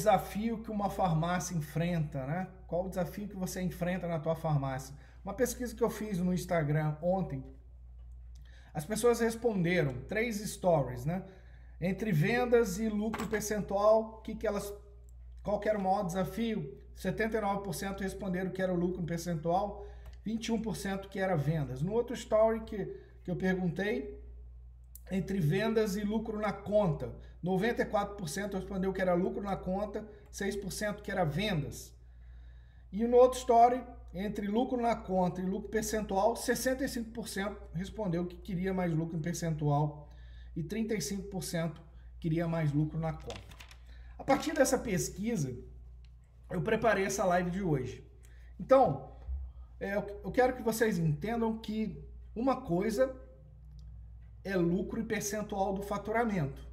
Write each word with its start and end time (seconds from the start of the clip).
desafio 0.00 0.62
que 0.62 0.70
uma 0.70 0.88
farmácia 0.88 1.54
enfrenta, 1.54 2.26
né? 2.26 2.48
Qual 2.66 2.86
o 2.86 2.88
desafio 2.88 3.28
que 3.28 3.36
você 3.36 3.60
enfrenta 3.60 4.08
na 4.08 4.18
tua 4.18 4.34
farmácia? 4.34 4.94
Uma 5.22 5.34
pesquisa 5.34 5.74
que 5.74 5.84
eu 5.84 5.90
fiz 5.90 6.18
no 6.18 6.32
Instagram 6.32 6.96
ontem, 7.02 7.44
as 8.72 8.84
pessoas 8.84 9.20
responderam 9.20 10.00
três 10.08 10.36
stories, 10.38 11.04
né? 11.04 11.22
Entre 11.78 12.12
vendas 12.12 12.78
e 12.78 12.88
lucro 12.88 13.26
percentual, 13.26 14.22
que 14.22 14.34
que 14.34 14.46
elas 14.46 14.72
qual 15.42 15.58
que 15.60 15.68
era 15.68 15.78
o 15.78 15.82
maior 15.82 16.04
desafio? 16.04 16.78
79% 16.96 18.00
responderam 18.00 18.50
que 18.50 18.60
era 18.60 18.72
o 18.72 18.76
lucro 18.76 19.02
percentual, 19.02 19.86
21% 20.26 21.08
que 21.08 21.18
era 21.18 21.36
vendas. 21.36 21.80
No 21.82 21.92
outro 21.92 22.14
story 22.14 22.60
que, 22.60 22.84
que 23.22 23.30
eu 23.30 23.36
perguntei, 23.36 24.22
entre 25.10 25.40
vendas 25.40 25.96
e 25.96 26.02
lucro 26.02 26.38
na 26.38 26.52
conta, 26.52 27.14
94% 27.44 28.54
respondeu 28.54 28.92
que 28.92 29.00
era 29.00 29.14
lucro 29.14 29.42
na 29.42 29.56
conta, 29.56 30.06
6% 30.32 31.00
que 31.00 31.10
era 31.10 31.24
vendas. 31.24 31.94
E 32.92 33.06
no 33.06 33.16
outro 33.16 33.38
story, 33.38 33.82
entre 34.12 34.46
lucro 34.46 34.80
na 34.80 34.94
conta 34.94 35.40
e 35.40 35.46
lucro 35.46 35.68
percentual, 35.68 36.34
65% 36.34 37.56
respondeu 37.72 38.26
que 38.26 38.36
queria 38.36 38.74
mais 38.74 38.92
lucro 38.92 39.16
em 39.16 39.22
percentual 39.22 40.08
e 40.54 40.62
35% 40.62 41.76
queria 42.18 42.46
mais 42.46 42.72
lucro 42.72 42.98
na 42.98 43.12
conta. 43.12 43.40
A 44.18 44.24
partir 44.24 44.52
dessa 44.52 44.78
pesquisa, 44.78 45.56
eu 46.50 46.60
preparei 46.60 47.04
essa 47.04 47.24
live 47.24 47.50
de 47.50 47.62
hoje. 47.62 48.04
Então, 48.58 49.16
é, 49.78 49.96
eu 49.96 50.30
quero 50.30 50.54
que 50.54 50.62
vocês 50.62 50.98
entendam 50.98 51.56
que 51.56 52.04
uma 52.34 52.60
coisa 52.60 53.16
é 54.44 54.56
lucro 54.56 55.00
e 55.00 55.04
percentual 55.04 55.72
do 55.72 55.82
faturamento. 55.82 56.69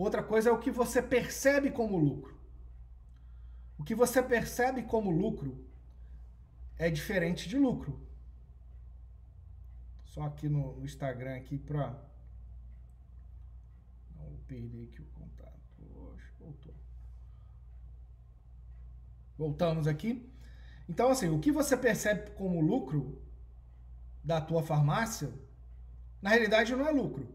Outra 0.00 0.22
coisa 0.22 0.48
é 0.48 0.52
o 0.52 0.58
que 0.58 0.70
você 0.70 1.02
percebe 1.02 1.70
como 1.70 1.98
lucro. 1.98 2.34
O 3.76 3.84
que 3.84 3.94
você 3.94 4.22
percebe 4.22 4.82
como 4.82 5.10
lucro 5.10 5.62
é 6.78 6.88
diferente 6.88 7.46
de 7.46 7.58
lucro. 7.58 8.00
Só 10.06 10.22
aqui 10.22 10.48
no 10.48 10.82
Instagram 10.82 11.36
aqui 11.36 11.58
para 11.58 12.02
não 14.16 14.38
perder 14.48 14.84
aqui 14.84 15.02
o 15.02 15.04
contato. 15.04 15.60
Voltou. 16.38 16.74
Voltamos 19.36 19.86
aqui. 19.86 20.32
Então 20.88 21.10
assim, 21.10 21.28
o 21.28 21.38
que 21.38 21.52
você 21.52 21.76
percebe 21.76 22.30
como 22.30 22.62
lucro 22.62 23.20
da 24.24 24.40
tua 24.40 24.62
farmácia, 24.62 25.30
na 26.22 26.30
realidade 26.30 26.74
não 26.74 26.88
é 26.88 26.90
lucro. 26.90 27.28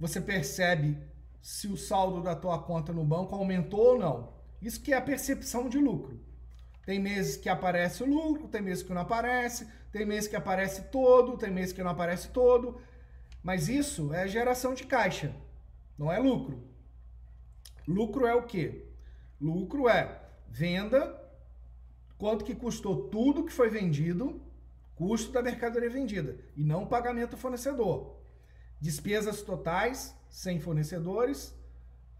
Você 0.00 0.20
percebe 0.20 1.13
se 1.44 1.68
o 1.68 1.76
saldo 1.76 2.22
da 2.22 2.34
tua 2.34 2.58
conta 2.58 2.90
no 2.90 3.04
banco 3.04 3.34
aumentou 3.34 3.88
ou 3.88 3.98
não. 3.98 4.32
Isso 4.62 4.80
que 4.80 4.94
é 4.94 4.96
a 4.96 5.02
percepção 5.02 5.68
de 5.68 5.76
lucro. 5.76 6.18
Tem 6.86 6.98
meses 6.98 7.36
que 7.36 7.50
aparece 7.50 8.02
o 8.02 8.06
lucro, 8.06 8.48
tem 8.48 8.62
meses 8.62 8.82
que 8.82 8.94
não 8.94 9.02
aparece, 9.02 9.68
tem 9.92 10.06
meses 10.06 10.26
que 10.26 10.36
aparece 10.36 10.84
todo, 10.84 11.36
tem 11.36 11.50
meses 11.50 11.74
que 11.74 11.82
não 11.82 11.90
aparece 11.90 12.28
todo. 12.28 12.80
Mas 13.42 13.68
isso 13.68 14.10
é 14.14 14.26
geração 14.26 14.72
de 14.72 14.86
caixa, 14.86 15.36
não 15.98 16.10
é 16.10 16.18
lucro. 16.18 16.66
Lucro 17.86 18.26
é 18.26 18.34
o 18.34 18.44
quê? 18.44 18.86
Lucro 19.38 19.86
é 19.86 20.22
venda, 20.48 21.14
quanto 22.16 22.42
que 22.42 22.54
custou 22.54 23.10
tudo 23.10 23.44
que 23.44 23.52
foi 23.52 23.68
vendido, 23.68 24.40
custo 24.94 25.30
da 25.30 25.42
mercadoria 25.42 25.90
vendida, 25.90 26.38
e 26.56 26.64
não 26.64 26.86
pagamento 26.86 27.36
fornecedor. 27.36 28.23
Despesas 28.80 29.42
totais, 29.42 30.14
sem 30.28 30.60
fornecedores, 30.60 31.54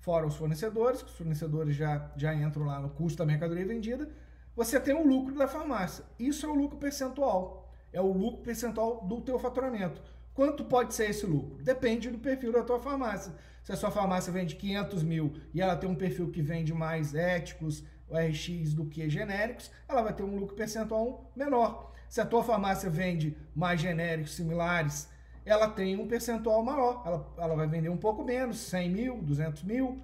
fora 0.01 0.27
os 0.27 0.37
fornecedores, 0.37 1.03
os 1.03 1.13
fornecedores 1.13 1.75
já, 1.75 2.13
já 2.17 2.35
entram 2.35 2.67
lá 2.67 2.79
no 2.81 2.91
custo 2.91 3.19
da 3.19 3.27
mercadoria 3.27 3.67
vendida, 3.67 4.09
você 4.55 4.79
tem 4.79 4.95
o 4.95 5.07
lucro 5.07 5.35
da 5.35 5.49
farmácia. 5.49 6.05
Isso 6.19 6.47
é 6.47 6.49
o 6.49 6.55
lucro 6.55 6.79
percentual. 6.79 7.73
É 7.93 8.01
o 8.01 8.13
lucro 8.13 8.43
percentual 8.43 9.05
do 9.05 9.21
teu 9.21 9.39
faturamento. 9.39 10.01
Quanto 10.33 10.65
pode 10.65 10.95
ser 10.95 11.11
esse 11.11 11.27
lucro? 11.27 11.63
Depende 11.63 12.11
do 12.11 12.19
perfil 12.19 12.53
da 12.53 12.63
tua 12.63 12.79
farmácia. 12.79 13.33
Se 13.63 13.73
a 13.73 13.77
sua 13.77 13.91
farmácia 13.91 14.33
vende 14.33 14.57
500 14.57 15.03
mil 15.03 15.35
e 15.55 15.61
ela 15.61 15.77
tem 15.77 15.89
um 15.89 15.95
perfil 15.95 16.31
que 16.31 16.43
vende 16.43 16.75
mais 16.75 17.15
éticos, 17.15 17.83
RX, 18.11 18.75
do 18.75 18.87
que 18.87 19.09
genéricos, 19.09 19.71
ela 19.89 20.03
vai 20.03 20.13
ter 20.13 20.23
um 20.23 20.37
lucro 20.37 20.55
percentual 20.55 21.31
menor. 21.35 21.93
Se 22.09 22.21
a 22.21 22.27
tua 22.27 22.45
farmácia 22.45 22.91
vende 22.91 23.37
mais 23.55 23.81
genéricos 23.81 24.35
similares, 24.35 25.09
ela 25.45 25.69
tem 25.69 25.99
um 25.99 26.09
percentual 26.09 26.63
maior. 26.63 27.03
Ela, 27.05 27.35
ela 27.39 27.57
vai 27.57 27.67
vender 27.67 27.89
um 27.89 27.97
pouco 27.97 28.25
menos, 28.25 28.59
100 28.59 28.91
mil, 28.91 29.23
200 29.23 29.63
mil, 29.63 30.03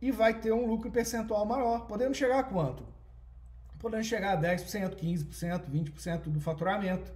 e 0.00 0.10
vai 0.10 0.34
ter 0.34 0.52
um 0.52 0.66
lucro 0.66 0.90
percentual 0.90 1.44
maior. 1.44 1.86
Podendo 1.86 2.14
chegar 2.14 2.40
a 2.40 2.44
quanto? 2.44 2.92
podendo 3.82 4.04
chegar 4.04 4.38
a 4.38 4.40
10%, 4.40 4.94
15%, 4.94 5.68
20% 5.68 6.22
do 6.28 6.40
faturamento. 6.40 7.12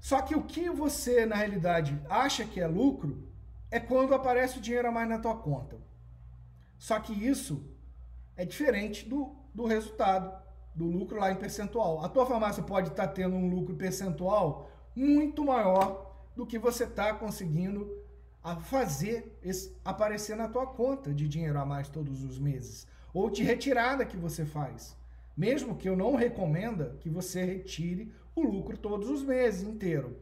Só 0.00 0.22
que 0.22 0.34
o 0.34 0.42
que 0.42 0.70
você, 0.70 1.26
na 1.26 1.36
realidade, 1.36 2.00
acha 2.08 2.46
que 2.46 2.60
é 2.60 2.66
lucro 2.66 3.28
é 3.70 3.78
quando 3.78 4.14
aparece 4.14 4.58
o 4.58 4.60
dinheiro 4.60 4.88
a 4.88 4.92
mais 4.92 5.08
na 5.08 5.18
tua 5.18 5.36
conta. 5.36 5.76
Só 6.78 6.98
que 6.98 7.12
isso 7.12 7.62
é 8.36 8.44
diferente 8.44 9.06
do, 9.06 9.36
do 9.54 9.66
resultado, 9.66 10.34
do 10.74 10.86
lucro 10.86 11.18
lá 11.18 11.30
em 11.30 11.36
percentual. 11.36 12.02
A 12.02 12.08
tua 12.08 12.24
farmácia 12.24 12.62
pode 12.62 12.88
estar 12.88 13.08
tá 13.08 13.12
tendo 13.12 13.36
um 13.36 13.50
lucro 13.50 13.74
percentual 13.74 14.70
muito 14.96 15.44
maior 15.44 16.16
do 16.34 16.46
que 16.46 16.58
você 16.58 16.84
está 16.84 17.12
conseguindo 17.12 18.04
fazer 18.62 19.38
aparecer 19.84 20.36
na 20.36 20.48
tua 20.48 20.66
conta 20.66 21.12
de 21.12 21.28
dinheiro 21.28 21.58
a 21.58 21.66
mais 21.66 21.88
todos 21.88 22.24
os 22.24 22.38
meses 22.38 22.86
ou 23.12 23.28
de 23.30 23.42
retirada 23.42 24.04
que 24.04 24.16
você 24.16 24.44
faz. 24.44 24.96
Mesmo 25.36 25.76
que 25.76 25.88
eu 25.88 25.96
não 25.96 26.14
recomenda 26.14 26.96
que 27.00 27.10
você 27.10 27.44
retire 27.44 28.12
o 28.34 28.42
lucro 28.42 28.76
todos 28.76 29.10
os 29.10 29.22
meses 29.22 29.62
inteiro. 29.62 30.16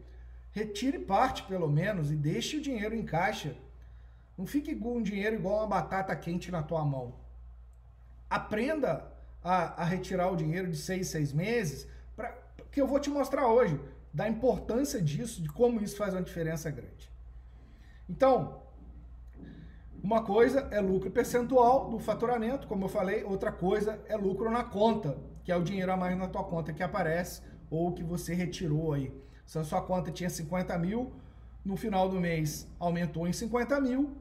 Retire 0.52 0.98
parte 0.98 1.42
pelo 1.44 1.68
menos 1.68 2.10
e 2.10 2.16
deixe 2.16 2.56
o 2.56 2.60
dinheiro 2.60 2.94
em 2.94 3.04
caixa. 3.04 3.56
Não 4.38 4.46
fique 4.46 4.74
com 4.74 4.96
o 4.96 5.02
dinheiro 5.02 5.36
igual 5.36 5.58
uma 5.58 5.66
batata 5.66 6.14
quente 6.16 6.50
na 6.50 6.62
tua 6.62 6.84
mão. 6.84 7.14
Aprenda 8.30 9.12
a, 9.42 9.82
a 9.82 9.84
retirar 9.84 10.30
o 10.30 10.36
dinheiro 10.36 10.68
de 10.68 10.76
seis, 10.76 11.08
seis 11.08 11.32
meses, 11.32 11.86
pra, 12.16 12.36
que 12.70 12.80
eu 12.80 12.86
vou 12.86 12.98
te 12.98 13.10
mostrar 13.10 13.46
hoje 13.46 13.78
da 14.14 14.28
importância 14.28 15.02
disso, 15.02 15.42
de 15.42 15.48
como 15.48 15.82
isso 15.82 15.96
faz 15.96 16.14
uma 16.14 16.22
diferença 16.22 16.70
grande. 16.70 17.10
Então, 18.08 18.62
uma 20.00 20.22
coisa 20.22 20.68
é 20.70 20.80
lucro 20.80 21.10
percentual 21.10 21.90
do 21.90 21.98
faturamento, 21.98 22.68
como 22.68 22.84
eu 22.84 22.88
falei, 22.88 23.24
outra 23.24 23.50
coisa 23.50 24.00
é 24.06 24.16
lucro 24.16 24.48
na 24.50 24.62
conta, 24.62 25.18
que 25.42 25.50
é 25.50 25.56
o 25.56 25.64
dinheiro 25.64 25.90
a 25.90 25.96
mais 25.96 26.16
na 26.16 26.28
tua 26.28 26.44
conta 26.44 26.72
que 26.72 26.82
aparece 26.82 27.42
ou 27.68 27.92
que 27.92 28.04
você 28.04 28.34
retirou 28.34 28.92
aí. 28.92 29.12
Se 29.44 29.58
a 29.58 29.64
sua 29.64 29.82
conta 29.82 30.12
tinha 30.12 30.30
50 30.30 30.78
mil, 30.78 31.12
no 31.64 31.76
final 31.76 32.08
do 32.08 32.20
mês 32.20 32.68
aumentou 32.78 33.26
em 33.26 33.32
50 33.32 33.80
mil, 33.80 34.16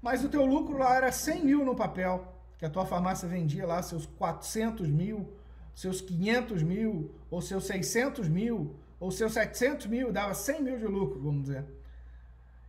mas 0.00 0.24
o 0.24 0.28
teu 0.28 0.44
lucro 0.44 0.78
lá 0.78 0.96
era 0.96 1.12
100 1.12 1.44
mil 1.44 1.64
no 1.64 1.76
papel, 1.76 2.26
que 2.58 2.64
a 2.64 2.70
tua 2.70 2.84
farmácia 2.84 3.28
vendia 3.28 3.66
lá 3.66 3.82
seus 3.82 4.04
400 4.04 4.88
mil, 4.88 5.32
seus 5.74 6.00
500 6.00 6.62
mil, 6.64 7.14
ou 7.30 7.40
seus 7.40 7.64
600 7.66 8.28
mil, 8.28 8.74
ou 9.02 9.10
seus 9.10 9.32
700 9.32 9.86
mil, 9.86 10.12
dava 10.12 10.32
100 10.32 10.62
mil 10.62 10.78
de 10.78 10.86
lucro, 10.86 11.20
vamos 11.20 11.42
dizer. 11.42 11.64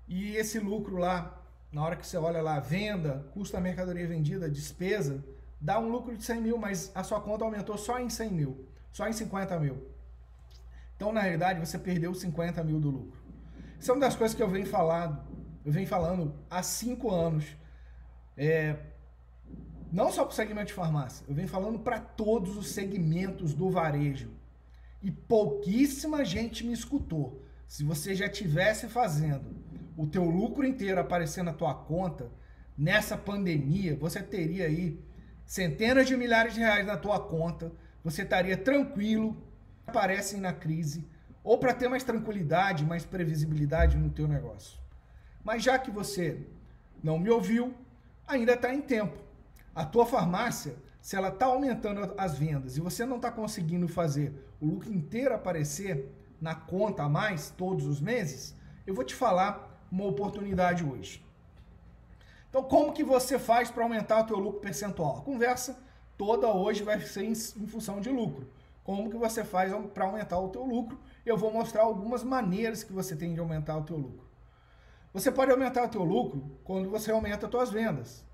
E 0.08 0.36
esse 0.36 0.60
lucro 0.60 0.98
lá 0.98 1.44
na 1.74 1.84
hora 1.84 1.96
que 1.96 2.06
você 2.06 2.18
olha 2.18 2.42
lá, 2.42 2.60
venda, 2.60 3.26
custo 3.34 3.54
da 3.56 3.60
mercadoria 3.60 4.08
vendida, 4.08 4.48
despesa, 4.48 5.24
dá 5.60 5.80
um 5.80 5.90
lucro 5.90 6.16
de 6.16 6.24
100 6.24 6.42
mil, 6.42 6.58
mas 6.58 6.92
a 6.94 7.04
sua 7.04 7.20
conta 7.20 7.44
aumentou 7.44 7.78
só 7.80 8.00
em 8.00 8.10
100 8.10 8.32
mil, 8.32 8.68
só 8.92 9.08
em 9.08 9.14
50 9.14 9.60
mil. 9.60 9.88
Então, 10.96 11.12
na 11.12 11.22
realidade, 11.22 11.60
você 11.60 11.80
perdeu 11.80 12.14
50 12.14 12.64
mil 12.64 12.80
do 12.80 12.92
lucro. 12.92 13.20
Isso 13.80 13.90
é 13.90 13.94
uma 13.96 14.02
das 14.02 14.16
coisas 14.16 14.38
que 14.38 14.44
eu 14.44 14.48
venho 14.48 14.68
falando, 14.68 15.20
eu 15.66 15.72
venho 15.72 15.88
falando 15.88 16.36
há 16.48 16.62
cinco 16.62 17.10
anos. 17.10 17.46
É, 18.38 18.76
não 19.92 20.12
só 20.12 20.24
para 20.24 20.32
o 20.32 20.36
segmento 20.36 20.68
de 20.68 20.74
farmácia, 20.74 21.26
eu 21.28 21.34
venho 21.34 21.47
falando 21.47 21.79
para 21.79 22.00
todos 22.00 22.56
os 22.56 22.70
segmentos 22.70 23.53
do 23.56 23.72
varejo. 23.72 24.29
E 25.03 25.11
pouquíssima 25.11 26.23
gente 26.23 26.66
me 26.66 26.72
escutou. 26.72 27.44
Se 27.67 27.84
você 27.84 28.16
já 28.16 28.29
tivesse 28.29 28.88
fazendo 28.88 29.53
o 29.97 30.08
teu 30.08 30.23
lucro 30.23 30.66
inteiro 30.66 31.00
aparecer 31.00 31.44
na 31.44 31.52
tua 31.53 31.76
conta, 31.76 32.32
nessa 32.78 33.17
pandemia, 33.17 33.96
você 33.97 34.23
teria 34.23 34.66
aí 34.66 35.00
centenas 35.46 36.08
de 36.08 36.16
milhares 36.16 36.53
de 36.53 36.61
reais 36.61 36.88
na 36.88 36.97
tua 36.97 37.20
conta, 37.20 37.72
você 38.03 38.23
estaria 38.23 38.55
tranquilo, 38.58 39.35
aparecem 39.85 40.40
na 40.40 40.53
crise, 40.53 41.05
ou 41.44 41.58
para 41.58 41.73
ter 41.73 41.90
mais 41.90 42.03
tranquilidade, 42.03 42.85
mais 42.85 43.05
previsibilidade 43.05 43.97
no 43.97 44.09
teu 44.09 44.28
negócio. 44.28 44.79
Mas 45.44 45.61
já 45.61 45.78
que 45.78 45.91
você 45.91 46.47
não 47.03 47.20
me 47.20 47.29
ouviu, 47.29 47.73
ainda 48.26 48.53
está 48.53 48.73
em 48.73 48.82
tempo. 48.82 49.20
A 49.76 49.85
tua 49.85 50.05
farmácia, 50.05 50.76
se 51.03 51.17
ela 51.17 51.28
está 51.28 51.47
aumentando 51.47 52.14
as 52.17 52.38
vendas 52.38 52.78
e 52.78 52.79
você 52.79 53.05
não 53.05 53.17
está 53.17 53.29
conseguindo 53.29 53.90
fazer 53.90 54.34
o 54.61 54.66
lucro 54.66 54.90
inteiro 54.90 55.35
aparecer 55.35 56.09
na 56.40 56.55
conta 56.55 57.03
a 57.03 57.09
mais 57.09 57.50
todos 57.50 57.85
os 57.85 58.00
meses, 58.00 58.55
eu 58.88 58.96
vou 58.96 59.03
te 59.03 59.14
falar 59.14 59.85
uma 59.91 60.05
oportunidade 60.05 60.82
hoje. 60.85 61.22
Então, 62.50 62.64
como 62.64 62.94
que 62.94 63.03
você 63.03 63.38
faz 63.38 63.70
para 63.70 63.84
aumentar 63.84 64.22
o 64.22 64.23
teu 64.26 64.38
lucro 64.40 64.61
percentual? 64.61 65.17
A 65.17 65.22
conversa 65.23 65.78
toda 66.17 66.47
hoje 66.47 66.84
vai 66.84 66.97
ser 67.02 67.26
em, 67.26 67.35
função 67.35 68.00
de 68.00 68.09
lucro. 68.09 68.50
Como 68.82 69.09
que 69.09 69.17
você 69.17 69.44
faz 69.44 69.73
para 69.94 70.05
aumentar 70.05 70.40
o 70.40 70.47
teu 70.47 70.64
lucro? 70.64 70.97
Eu 71.26 71.35
vou 71.35 71.52
mostrar 71.52 71.82
algumas 71.82 72.23
maneiras 72.23 72.82
que 72.82 72.94
você 72.94 73.14
tem 73.14 73.34
de 73.34 73.41
aumentar 73.41 73.76
o 73.76 73.84
teu 73.84 73.97
lucro. 73.97 74.26
Você 75.14 75.29
pode 75.29 75.52
aumentar 75.52 75.84
o 75.84 75.90
teu 75.90 76.03
lucro 76.05 76.50
quando 76.64 76.90
você 76.90 77.11
aumenta 77.11 77.46
as 77.46 77.52
tuas 77.52 77.70
vendas. 77.70 78.26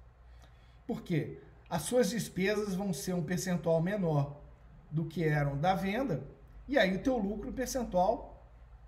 Por 0.86 1.02
quê? 1.02 1.40
As 1.70 1.84
suas 1.84 2.10
despesas 2.10 2.74
vão 2.74 2.92
ser 2.92 3.14
um 3.14 3.24
percentual 3.24 3.82
menor 3.82 4.42
do 4.90 5.06
que 5.06 5.24
eram 5.24 5.58
da 5.58 5.76
venda, 5.76 6.24
e 6.68 6.78
aí 6.78 6.96
o 6.96 7.04
teu 7.04 7.18
lucro 7.18 7.52
percentual 7.52 8.44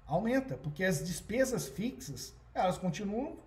aumenta, 0.05 0.57
porque 0.57 0.83
as 0.83 1.05
despesas 1.05 1.67
fixas, 1.67 2.33
elas 2.53 2.77
continuam 2.77 3.37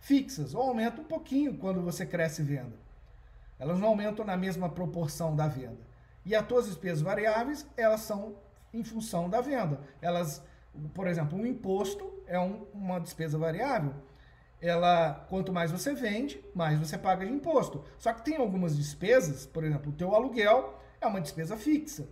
fixas, 0.00 0.54
ou 0.54 0.62
aumentam 0.62 1.04
um 1.04 1.06
pouquinho 1.06 1.56
quando 1.56 1.80
você 1.82 2.04
cresce 2.04 2.42
venda. 2.42 2.76
Elas 3.58 3.78
não 3.78 3.88
aumentam 3.88 4.24
na 4.24 4.36
mesma 4.36 4.68
proporção 4.68 5.36
da 5.36 5.46
venda. 5.46 5.78
E 6.24 6.34
as 6.34 6.46
tuas 6.46 6.66
despesas 6.66 7.02
variáveis, 7.02 7.66
elas 7.76 8.00
são 8.00 8.36
em 8.72 8.82
função 8.82 9.28
da 9.28 9.40
venda. 9.40 9.80
Elas, 10.00 10.42
por 10.94 11.06
exemplo, 11.06 11.38
um 11.38 11.46
imposto 11.46 12.22
é 12.26 12.38
um, 12.38 12.64
uma 12.72 12.98
despesa 12.98 13.38
variável. 13.38 13.94
Ela, 14.60 15.26
quanto 15.28 15.52
mais 15.52 15.70
você 15.70 15.94
vende, 15.94 16.44
mais 16.54 16.78
você 16.78 16.98
paga 16.98 17.24
de 17.24 17.32
imposto. 17.32 17.82
Só 17.98 18.12
que 18.12 18.24
tem 18.24 18.36
algumas 18.36 18.76
despesas, 18.76 19.46
por 19.46 19.64
exemplo, 19.64 19.90
o 19.90 19.94
teu 19.94 20.14
aluguel 20.14 20.78
é 21.00 21.06
uma 21.06 21.20
despesa 21.20 21.56
fixa. 21.56 22.08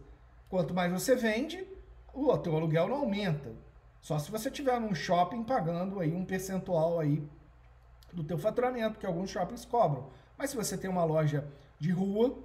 Quanto 0.49 0.73
mais 0.73 0.91
você 0.91 1.15
vende, 1.15 1.67
o 2.15 2.37
teu 2.39 2.57
aluguel 2.57 2.89
não 2.89 2.97
aumenta. 2.97 3.53
Só 4.01 4.19
se 4.19 4.31
você 4.31 4.51
tiver 4.51 4.81
num 4.81 4.95
shopping 4.95 5.45
pagando 5.45 6.01
aí 6.01 6.15
um 6.15 6.25
percentual 6.25 6.99
aí 6.99 7.23
do 8.13 8.25
teu 8.25 8.39
faturamento, 8.39 8.99
que 8.99 9.05
alguns 9.05 9.31
shoppings 9.31 9.65
cobram. 9.65 10.09
Mas 10.37 10.51
se 10.51 10.57
você 10.57 10.79
tem 10.79 10.89
uma 10.89 11.05
loja 11.05 11.47
de 11.79 11.91
rua, 11.91 12.39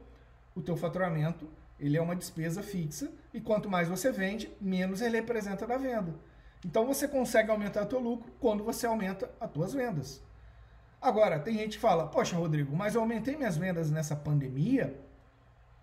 o 0.55 0.61
teu 0.61 0.75
faturamento 0.75 1.47
ele 1.79 1.97
é 1.97 2.01
uma 2.01 2.15
despesa 2.15 2.61
fixa 2.61 3.11
e 3.33 3.41
quanto 3.41 3.69
mais 3.69 3.87
você 3.87 4.11
vende, 4.11 4.51
menos 4.59 5.01
ele 5.01 5.17
representa 5.17 5.65
da 5.65 5.77
venda. 5.77 6.13
Então 6.65 6.85
você 6.85 7.07
consegue 7.07 7.51
aumentar 7.51 7.83
o 7.83 7.85
teu 7.85 7.99
lucro 7.99 8.31
quando 8.39 8.63
você 8.63 8.85
aumenta 8.85 9.29
as 9.39 9.51
tuas 9.51 9.73
vendas. 9.73 10.21
Agora, 11.01 11.37
tem 11.37 11.57
gente 11.57 11.77
que 11.77 11.81
fala, 11.81 12.07
poxa, 12.07 12.37
Rodrigo, 12.37 12.75
mas 12.75 12.95
eu 12.95 13.01
aumentei 13.01 13.35
minhas 13.35 13.57
vendas 13.57 13.91
nessa 13.91 14.15
pandemia, 14.15 14.97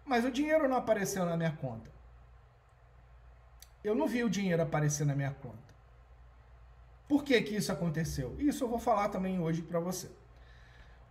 mas 0.04 0.24
o 0.24 0.30
dinheiro 0.30 0.66
não 0.66 0.76
apareceu 0.76 1.26
na 1.26 1.36
minha 1.36 1.52
conta. 1.52 1.90
Eu 3.84 3.94
não 3.94 4.08
vi 4.08 4.24
o 4.24 4.30
dinheiro 4.30 4.62
aparecer 4.62 5.06
na 5.06 5.14
minha 5.14 5.30
conta. 5.30 5.70
Por 7.06 7.22
que, 7.22 7.40
que 7.42 7.56
isso 7.56 7.70
aconteceu? 7.70 8.34
Isso 8.38 8.64
eu 8.64 8.68
vou 8.68 8.78
falar 8.78 9.08
também 9.08 9.40
hoje 9.40 9.60
para 9.60 9.80
você. 9.80 10.08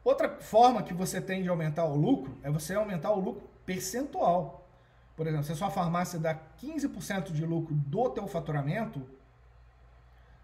Outra 0.03 0.29
forma 0.39 0.81
que 0.81 0.93
você 0.93 1.19
tem 1.19 1.43
de 1.43 1.49
aumentar 1.49 1.85
o 1.85 1.95
lucro 1.95 2.37
é 2.41 2.49
você 2.49 2.73
aumentar 2.73 3.11
o 3.11 3.19
lucro 3.19 3.47
percentual. 3.65 4.67
Por 5.15 5.27
exemplo, 5.27 5.45
se 5.45 5.51
a 5.51 5.55
sua 5.55 5.69
farmácia 5.69 6.17
dá 6.17 6.33
15% 6.59 7.31
de 7.31 7.45
lucro 7.45 7.75
do 7.75 8.09
teu 8.09 8.25
faturamento, 8.27 9.05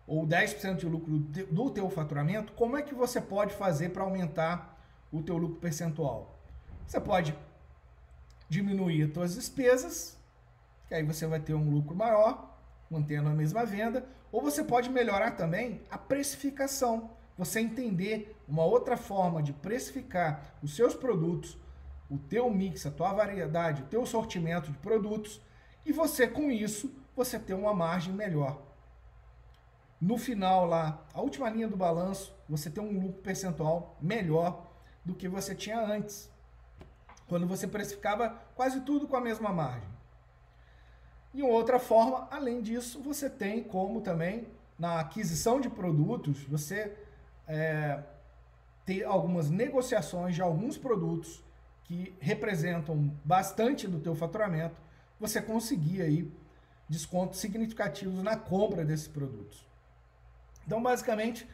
ou 0.07 0.25
10% 0.25 0.77
de 0.77 0.85
lucro 0.85 1.17
do 1.19 1.69
teu 1.69 1.89
faturamento, 1.89 2.53
como 2.53 2.77
é 2.77 2.81
que 2.81 2.93
você 2.93 3.19
pode 3.19 3.53
fazer 3.53 3.89
para 3.89 4.03
aumentar 4.03 4.79
o 5.11 5.23
teu 5.23 5.37
lucro 5.37 5.57
percentual? 5.57 6.39
Você 6.85 6.99
pode 6.99 7.35
diminuir 8.47 9.03
as 9.03 9.13
suas 9.13 9.35
despesas, 9.35 10.17
que 10.87 10.93
aí 10.93 11.03
você 11.03 11.25
vai 11.25 11.39
ter 11.39 11.55
um 11.55 11.71
lucro 11.71 11.95
maior, 11.95 12.55
mantendo 12.89 13.29
a 13.29 13.33
mesma 13.33 13.65
venda, 13.65 14.07
ou 14.31 14.41
você 14.41 14.63
pode 14.63 14.89
melhorar 14.89 15.31
também 15.31 15.81
a 15.89 15.97
precificação. 15.97 17.09
Você 17.37 17.59
entender 17.59 18.35
uma 18.47 18.63
outra 18.63 18.95
forma 18.95 19.41
de 19.41 19.51
precificar 19.51 20.55
os 20.61 20.75
seus 20.75 20.93
produtos, 20.93 21.57
o 22.09 22.17
teu 22.17 22.49
mix, 22.51 22.85
a 22.85 22.91
tua 22.91 23.11
variedade, 23.11 23.81
o 23.81 23.87
teu 23.87 24.05
sortimento 24.05 24.71
de 24.71 24.77
produtos, 24.77 25.41
e 25.85 25.91
você 25.91 26.27
com 26.27 26.51
isso, 26.51 26.93
você 27.15 27.39
ter 27.39 27.53
uma 27.55 27.73
margem 27.73 28.13
melhor. 28.13 28.61
No 30.05 30.19
final 30.19 30.67
lá, 30.67 31.03
a 31.15 31.19
última 31.19 31.49
linha 31.49 31.67
do 31.67 31.75
balanço, 31.75 32.31
você 32.47 32.69
tem 32.69 32.83
um 32.83 32.93
lucro 32.93 33.23
percentual 33.23 33.97
melhor 33.99 34.71
do 35.03 35.15
que 35.15 35.27
você 35.27 35.55
tinha 35.55 35.83
antes. 35.83 36.29
Quando 37.27 37.47
você 37.47 37.67
precificava 37.67 38.29
quase 38.53 38.81
tudo 38.81 39.07
com 39.07 39.15
a 39.15 39.19
mesma 39.19 39.51
margem. 39.51 39.89
E 41.33 41.41
outra 41.41 41.79
forma, 41.79 42.27
além 42.29 42.61
disso, 42.61 43.01
você 43.01 43.27
tem 43.27 43.63
como 43.63 43.99
também 43.99 44.47
na 44.77 44.99
aquisição 44.99 45.59
de 45.59 45.71
produtos, 45.71 46.43
você 46.43 46.95
é, 47.47 48.03
ter 48.85 49.05
algumas 49.05 49.49
negociações 49.49 50.35
de 50.35 50.41
alguns 50.43 50.77
produtos 50.77 51.43
que 51.83 52.15
representam 52.19 53.11
bastante 53.23 53.87
do 53.87 53.99
teu 53.99 54.13
faturamento, 54.13 54.79
você 55.19 55.41
conseguir 55.41 56.03
aí 56.03 56.31
descontos 56.87 57.39
significativos 57.39 58.21
na 58.21 58.37
compra 58.37 58.85
desses 58.85 59.07
produtos. 59.07 59.65
Então, 60.65 60.81
basicamente, 60.81 61.47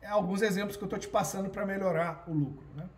é 0.00 0.08
alguns 0.08 0.42
exemplos 0.42 0.76
que 0.76 0.82
eu 0.82 0.86
estou 0.86 0.98
te 0.98 1.08
passando 1.08 1.50
para 1.50 1.66
melhorar 1.66 2.24
o 2.28 2.32
lucro. 2.32 2.66
Né? 2.74 2.88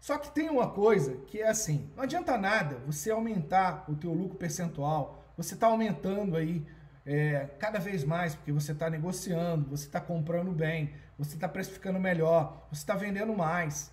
Só 0.00 0.16
que 0.16 0.30
tem 0.30 0.48
uma 0.48 0.70
coisa 0.70 1.16
que 1.26 1.40
é 1.40 1.48
assim, 1.48 1.90
não 1.96 2.04
adianta 2.04 2.38
nada 2.38 2.76
você 2.86 3.10
aumentar 3.10 3.84
o 3.88 3.96
teu 3.96 4.12
lucro 4.12 4.38
percentual, 4.38 5.24
você 5.36 5.54
está 5.54 5.66
aumentando 5.66 6.36
aí 6.36 6.64
é, 7.04 7.48
cada 7.58 7.78
vez 7.78 8.04
mais, 8.04 8.34
porque 8.34 8.52
você 8.52 8.72
está 8.72 8.88
negociando, 8.88 9.68
você 9.68 9.86
está 9.86 10.00
comprando 10.00 10.52
bem, 10.52 10.94
você 11.18 11.34
está 11.34 11.48
precificando 11.48 11.98
melhor, 11.98 12.66
você 12.70 12.82
está 12.82 12.94
vendendo 12.94 13.36
mais. 13.36 13.90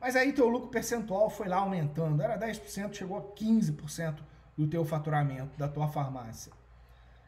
Mas 0.00 0.14
aí 0.14 0.32
teu 0.32 0.48
lucro 0.48 0.68
percentual 0.68 1.30
foi 1.30 1.48
lá 1.48 1.56
aumentando, 1.56 2.22
era 2.22 2.38
10%, 2.38 2.92
chegou 2.92 3.18
a 3.18 3.22
15% 3.22 4.18
do 4.56 4.66
teu 4.66 4.84
faturamento 4.84 5.56
da 5.58 5.68
tua 5.68 5.88
farmácia. 5.88 6.52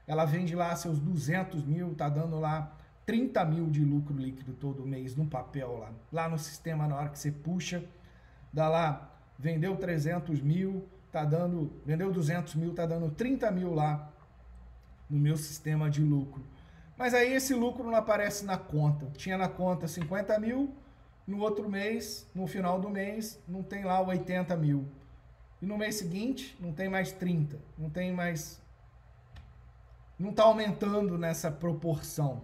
Ela 0.06 0.25
vende 0.25 0.55
lá 0.55 0.75
seus 0.76 0.99
200 0.99 1.64
mil, 1.64 1.94
tá 1.94 2.09
dando 2.09 2.38
lá 2.38 2.78
30 3.09 3.43
mil 3.47 3.71
de 3.71 3.83
lucro 3.83 4.15
líquido 4.15 4.53
todo 4.53 4.85
mês 4.85 5.17
no 5.17 5.25
papel 5.25 5.79
lá. 5.79 5.91
Lá 6.13 6.29
no 6.29 6.39
sistema, 6.39 6.87
na 6.87 6.95
hora 6.95 7.09
que 7.09 7.19
você 7.19 7.33
puxa, 7.33 7.83
dá 8.53 8.69
lá, 8.69 9.11
vendeu 9.39 9.75
300 9.79 10.43
mil, 10.43 10.87
tá 11.11 11.25
dando, 11.25 11.73
vendeu 11.87 12.13
200 12.13 12.55
mil, 12.57 12.75
tá 12.75 12.85
dando 12.85 13.11
30 13.13 13.51
mil 13.51 13.73
lá 13.73 14.13
no 15.09 15.19
meu 15.19 15.39
sistema 15.39 15.89
de 15.89 16.03
lucro. 16.03 16.45
Mas 16.99 17.15
aí 17.15 17.33
esse 17.33 17.55
lucro 17.55 17.83
não 17.83 17.95
aparece 17.95 18.45
na 18.45 18.59
conta. 18.59 19.07
Tinha 19.17 19.39
na 19.39 19.49
conta 19.49 19.89
50 19.89 20.39
mil, 20.39 20.75
no 21.27 21.39
outro 21.39 21.67
mês, 21.67 22.29
no 22.35 22.47
final 22.47 22.79
do 22.79 22.91
mês, 22.91 23.43
não 23.49 23.63
tem 23.63 23.85
lá 23.85 24.03
80 24.03 24.55
mil. 24.59 24.87
E 25.62 25.65
no 25.65 25.79
mês 25.79 25.95
seguinte, 25.95 26.55
não 26.61 26.75
tem 26.75 26.91
mais 26.91 27.11
30, 27.11 27.59
não 27.79 27.88
tem 27.88 28.12
mais. 28.12 28.61
Não 30.19 30.29
está 30.29 30.43
aumentando 30.43 31.17
nessa 31.17 31.50
proporção. 31.50 32.43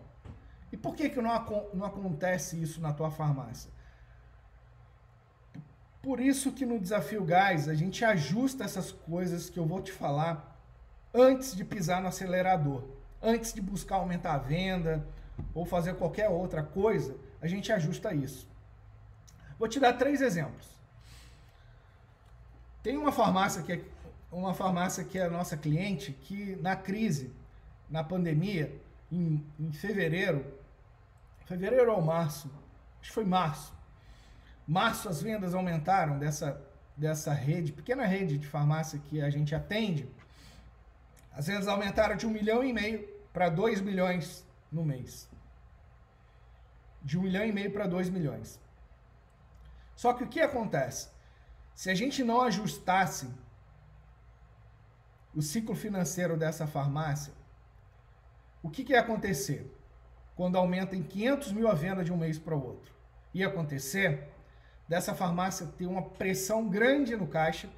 E 0.72 0.76
por 0.76 0.94
que, 0.94 1.08
que 1.08 1.20
não, 1.20 1.30
não 1.72 1.86
acontece 1.86 2.60
isso 2.60 2.80
na 2.80 2.92
tua 2.92 3.10
farmácia? 3.10 3.70
Por 6.02 6.20
isso 6.20 6.52
que 6.52 6.66
no 6.66 6.78
Desafio 6.78 7.24
Gás 7.24 7.68
a 7.68 7.74
gente 7.74 8.04
ajusta 8.04 8.64
essas 8.64 8.92
coisas 8.92 9.48
que 9.48 9.58
eu 9.58 9.64
vou 9.64 9.80
te 9.80 9.90
falar 9.90 10.60
antes 11.14 11.56
de 11.56 11.64
pisar 11.64 12.02
no 12.02 12.08
acelerador. 12.08 12.84
Antes 13.22 13.54
de 13.54 13.60
buscar 13.62 13.96
aumentar 13.96 14.34
a 14.34 14.38
venda 14.38 15.06
ou 15.54 15.64
fazer 15.64 15.94
qualquer 15.94 16.28
outra 16.28 16.62
coisa, 16.62 17.16
a 17.40 17.46
gente 17.46 17.72
ajusta 17.72 18.12
isso. 18.12 18.46
Vou 19.58 19.66
te 19.66 19.80
dar 19.80 19.94
três 19.94 20.20
exemplos. 20.20 20.68
Tem 22.82 22.98
uma 22.98 23.10
farmácia 23.10 23.62
que 23.62 23.72
é 23.72 23.80
uma 24.30 24.52
farmácia 24.52 25.04
que 25.04 25.18
é 25.18 25.24
a 25.24 25.30
nossa 25.30 25.56
cliente 25.56 26.12
que 26.12 26.56
na 26.56 26.76
crise, 26.76 27.32
na 27.88 28.04
pandemia, 28.04 28.74
em, 29.10 29.42
em 29.58 29.72
fevereiro, 29.72 30.44
fevereiro 31.44 31.92
ou 31.92 32.02
março, 32.02 32.50
acho 33.00 33.10
que 33.10 33.14
foi 33.14 33.24
março, 33.24 33.74
Março 34.66 35.10
as 35.10 35.20
vendas 35.20 35.54
aumentaram 35.54 36.18
dessa, 36.18 36.60
dessa 36.96 37.32
rede, 37.32 37.72
pequena 37.72 38.06
rede 38.06 38.38
de 38.38 38.46
farmácia 38.46 38.98
que 38.98 39.20
a 39.20 39.28
gente 39.28 39.54
atende. 39.54 40.08
As 41.32 41.46
vendas 41.46 41.68
aumentaram 41.68 42.16
de 42.16 42.26
um 42.26 42.30
milhão 42.30 42.64
e 42.64 42.72
meio 42.72 43.06
para 43.32 43.50
dois 43.50 43.80
milhões 43.80 44.46
no 44.72 44.84
mês. 44.84 45.28
De 47.02 47.18
um 47.18 47.22
milhão 47.22 47.44
e 47.44 47.52
meio 47.52 47.70
para 47.72 47.86
dois 47.86 48.08
milhões. 48.08 48.58
Só 49.94 50.14
que 50.14 50.24
o 50.24 50.28
que 50.28 50.40
acontece? 50.40 51.10
Se 51.74 51.90
a 51.90 51.94
gente 51.94 52.24
não 52.24 52.40
ajustasse 52.40 53.28
o 55.34 55.42
ciclo 55.42 55.74
financeiro 55.74 56.38
dessa 56.38 56.66
farmácia, 56.66 57.34
o 58.62 58.70
que, 58.70 58.82
que 58.82 58.92
ia 58.92 59.00
acontecer? 59.00 59.70
Quando 60.36 60.56
aumenta 60.56 60.96
em 60.96 61.02
500 61.02 61.52
mil 61.52 61.68
a 61.68 61.74
venda 61.74 62.04
de 62.04 62.12
um 62.12 62.16
mês 62.16 62.38
para 62.38 62.56
o 62.56 62.64
outro. 62.64 62.92
Ia 63.32 63.48
acontecer 63.48 64.28
dessa 64.88 65.14
farmácia 65.14 65.66
ter 65.78 65.86
uma 65.86 66.02
pressão 66.02 66.68
grande 66.68 67.16
no 67.16 67.26
caixa 67.26 67.68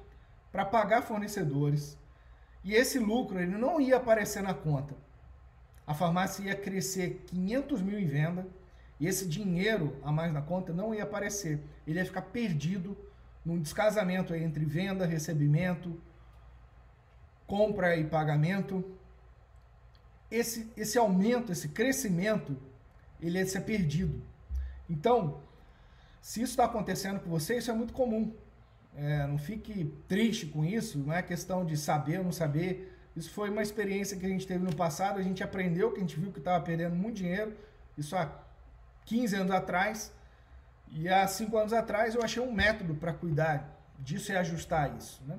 para 0.51 0.65
pagar 0.65 1.03
fornecedores. 1.03 1.97
E 2.63 2.73
esse 2.73 2.99
lucro 2.99 3.39
ele 3.39 3.57
não 3.57 3.79
ia 3.79 3.97
aparecer 3.97 4.41
na 4.41 4.53
conta. 4.53 4.95
A 5.85 5.93
farmácia 5.93 6.43
ia 6.43 6.55
crescer 6.55 7.23
500 7.27 7.81
mil 7.81 7.97
em 7.97 8.05
venda 8.05 8.45
E 8.99 9.07
esse 9.07 9.27
dinheiro 9.27 9.95
a 10.03 10.11
mais 10.11 10.33
na 10.33 10.41
conta 10.41 10.73
não 10.73 10.93
ia 10.93 11.03
aparecer. 11.03 11.59
Ele 11.85 11.99
ia 11.99 12.05
ficar 12.05 12.23
perdido 12.23 12.97
num 13.45 13.61
descasamento 13.61 14.35
entre 14.35 14.65
venda, 14.65 15.05
recebimento, 15.05 16.01
compra 17.45 17.95
e 17.95 18.03
pagamento. 18.03 18.83
Esse, 20.29 20.71
esse 20.75 20.97
aumento, 20.97 21.51
esse 21.51 21.69
crescimento, 21.69 22.57
ele 23.21 23.39
ia 23.39 23.45
ser 23.45 23.61
perdido. 23.61 24.21
Então, 24.89 25.41
se 26.21 26.41
isso 26.41 26.51
está 26.51 26.65
acontecendo 26.65 27.19
com 27.19 27.29
você, 27.29 27.57
isso 27.57 27.71
é 27.71 27.73
muito 27.73 27.93
comum. 27.93 28.33
É, 28.95 29.27
não 29.27 29.37
fique 29.37 29.85
triste 30.07 30.47
com 30.47 30.65
isso, 30.65 30.97
não 30.97 31.13
é 31.13 31.21
questão 31.21 31.65
de 31.65 31.77
saber 31.77 32.17
ou 32.17 32.25
não 32.25 32.31
saber. 32.31 32.93
Isso 33.15 33.31
foi 33.31 33.49
uma 33.49 33.61
experiência 33.61 34.17
que 34.17 34.25
a 34.25 34.29
gente 34.29 34.45
teve 34.45 34.63
no 34.63 34.75
passado, 34.75 35.19
a 35.19 35.23
gente 35.23 35.43
aprendeu 35.43 35.91
que 35.91 35.97
a 35.97 36.01
gente 36.01 36.19
viu 36.19 36.31
que 36.31 36.39
estava 36.39 36.63
perdendo 36.63 36.95
muito 36.95 37.15
dinheiro. 37.15 37.55
Isso 37.97 38.15
há 38.15 38.31
15 39.05 39.35
anos 39.35 39.51
atrás. 39.51 40.13
E 40.89 41.09
há 41.09 41.27
5 41.27 41.57
anos 41.57 41.73
atrás 41.73 42.15
eu 42.15 42.21
achei 42.21 42.41
um 42.41 42.51
método 42.51 42.95
para 42.95 43.13
cuidar 43.13 43.77
disso 43.99 44.31
e 44.31 44.37
ajustar 44.37 44.95
isso. 44.97 45.21
Né? 45.25 45.37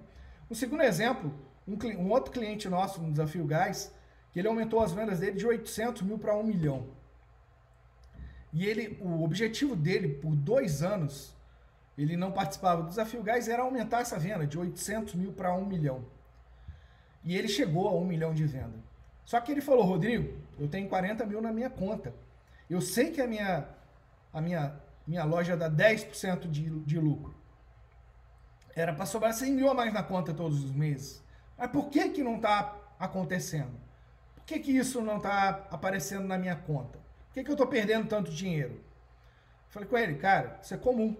Um 0.50 0.54
segundo 0.54 0.82
exemplo, 0.82 1.34
um, 1.66 1.76
um, 1.98 2.10
outro 2.10 2.32
cliente 2.32 2.68
nosso 2.68 3.00
no 3.00 3.10
Desafio 3.10 3.44
Gás, 3.44 3.92
que 4.38 4.40
ele 4.40 4.46
aumentou 4.46 4.80
as 4.80 4.92
vendas 4.92 5.18
dele 5.18 5.36
de 5.36 5.44
800 5.44 6.02
mil 6.02 6.16
para 6.16 6.36
1 6.36 6.44
milhão. 6.44 6.86
E 8.52 8.64
ele, 8.64 8.96
o 9.00 9.24
objetivo 9.24 9.74
dele 9.74 10.14
por 10.14 10.36
dois 10.36 10.80
anos, 10.80 11.34
ele 11.96 12.16
não 12.16 12.30
participava 12.30 12.84
do 12.84 12.88
Desafio 12.88 13.20
Gás, 13.20 13.48
era 13.48 13.64
aumentar 13.64 14.00
essa 14.00 14.16
venda 14.16 14.46
de 14.46 14.56
800 14.56 15.16
mil 15.16 15.32
para 15.32 15.52
1 15.52 15.64
milhão. 15.66 16.04
E 17.24 17.36
ele 17.36 17.48
chegou 17.48 17.88
a 17.88 17.92
1 17.94 18.04
milhão 18.04 18.32
de 18.32 18.46
venda. 18.46 18.78
Só 19.24 19.40
que 19.40 19.50
ele 19.50 19.60
falou, 19.60 19.84
Rodrigo, 19.84 20.32
eu 20.56 20.68
tenho 20.68 20.88
40 20.88 21.26
mil 21.26 21.42
na 21.42 21.52
minha 21.52 21.68
conta. 21.68 22.14
Eu 22.70 22.80
sei 22.80 23.10
que 23.10 23.20
a 23.20 23.26
minha, 23.26 23.66
a 24.32 24.40
minha, 24.40 24.80
minha 25.04 25.24
loja 25.24 25.56
dá 25.56 25.68
10% 25.68 26.48
de, 26.48 26.70
de 26.70 27.00
lucro. 27.00 27.34
Era 28.72 28.94
para 28.94 29.04
sobrar 29.04 29.34
100 29.34 29.52
mil 29.52 29.68
a 29.68 29.74
mais 29.74 29.92
na 29.92 30.04
conta 30.04 30.32
todos 30.32 30.62
os 30.62 30.70
meses. 30.70 31.20
Mas 31.56 31.72
por 31.72 31.88
que, 31.88 32.10
que 32.10 32.22
não 32.22 32.36
está 32.36 32.76
acontecendo? 33.00 33.87
Que, 34.48 34.58
que 34.58 34.72
isso 34.72 35.02
não 35.02 35.18
está 35.18 35.66
aparecendo 35.70 36.26
na 36.26 36.38
minha 36.38 36.56
conta? 36.56 36.98
Por 36.98 37.34
que, 37.34 37.44
que 37.44 37.50
eu 37.50 37.52
estou 37.52 37.66
perdendo 37.66 38.08
tanto 38.08 38.30
dinheiro? 38.30 38.80
Falei 39.68 39.86
com 39.86 39.98
ele, 39.98 40.14
cara, 40.14 40.58
isso 40.62 40.72
é 40.72 40.78
comum. 40.78 41.14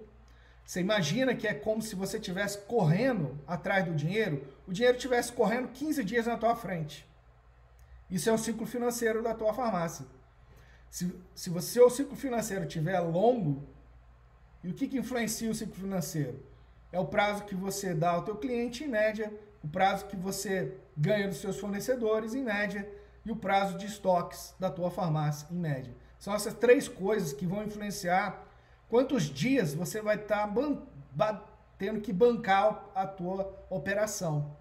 Você 0.64 0.80
imagina 0.80 1.35
que 1.35 1.47
é 1.47 1.52
como 1.52 1.82
se 1.82 1.94
você 1.94 2.16
estivesse 2.16 2.56
correndo 2.61 3.38
atrás 3.47 3.85
do 3.85 3.94
dinheiro, 3.94 4.49
o 4.66 4.73
dinheiro 4.73 4.97
estivesse 4.97 5.30
correndo 5.30 5.68
15 5.68 6.02
dias 6.04 6.26
na 6.26 6.38
tua 6.38 6.56
frente. 6.56 7.06
Isso 8.11 8.30
é 8.30 8.32
o 8.32 8.38
ciclo 8.38 8.64
financeiro 8.64 9.23
da 9.23 9.35
tua 9.35 9.52
farmácia. 9.52 10.06
Se, 10.88 11.14
se 11.35 11.50
o 11.50 11.61
seu 11.61 11.90
ciclo 11.90 12.16
financeiro 12.16 12.64
estiver 12.64 12.99
longo, 13.00 13.62
e 14.64 14.70
o 14.70 14.75
que, 14.75 14.88
que 14.88 14.97
influencia 14.97 15.50
o 15.50 15.54
ciclo 15.54 15.75
financeiro? 15.75 16.42
É 16.90 16.99
o 16.99 17.04
prazo 17.04 17.44
que 17.44 17.54
você 17.54 17.92
dá 17.92 18.12
ao 18.12 18.23
teu 18.23 18.37
cliente, 18.37 18.85
em 18.85 18.88
média, 18.88 19.30
o 19.62 19.68
prazo 19.68 20.06
que 20.06 20.16
você 20.16 20.78
ganha 20.97 21.28
dos 21.28 21.42
seus 21.42 21.61
fornecedores, 21.61 22.32
em 22.32 22.42
média, 22.42 22.88
e 23.25 23.30
o 23.30 23.37
prazo 23.37 23.76
de 23.76 23.87
estoques 23.87 24.54
da 24.58 24.70
tua 24.70 24.90
farmácia, 24.90 25.46
em 25.50 25.56
média. 25.56 25.94
São 26.18 26.34
essas 26.34 26.54
três 26.54 26.88
coisas 26.88 27.32
que 27.32 27.46
vão 27.46 27.62
influenciar 27.62 28.44
quantos 28.88 29.25
dias 29.25 29.75
você 29.75 30.00
vai 30.00 30.16
estar 30.16 30.46
tá 31.16 31.44
tendo 31.78 32.00
que 32.00 32.12
bancar 32.12 32.84
a 32.94 33.06
tua 33.06 33.64
operação. 33.70 34.56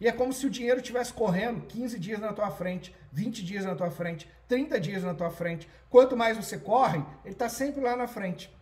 E 0.00 0.08
é 0.08 0.12
como 0.12 0.32
se 0.32 0.46
o 0.46 0.50
dinheiro 0.50 0.80
estivesse 0.80 1.12
correndo 1.12 1.66
15 1.66 1.98
dias 1.98 2.20
na 2.20 2.32
tua 2.32 2.50
frente, 2.50 2.94
20 3.12 3.44
dias 3.44 3.64
na 3.64 3.74
tua 3.74 3.90
frente, 3.90 4.28
30 4.48 4.80
dias 4.80 5.02
na 5.02 5.14
tua 5.14 5.30
frente. 5.30 5.68
Quanto 5.88 6.16
mais 6.16 6.36
você 6.36 6.58
corre, 6.58 7.02
ele 7.24 7.32
está 7.32 7.48
sempre 7.48 7.80
lá 7.80 7.96
na 7.96 8.06
frente. 8.06 8.54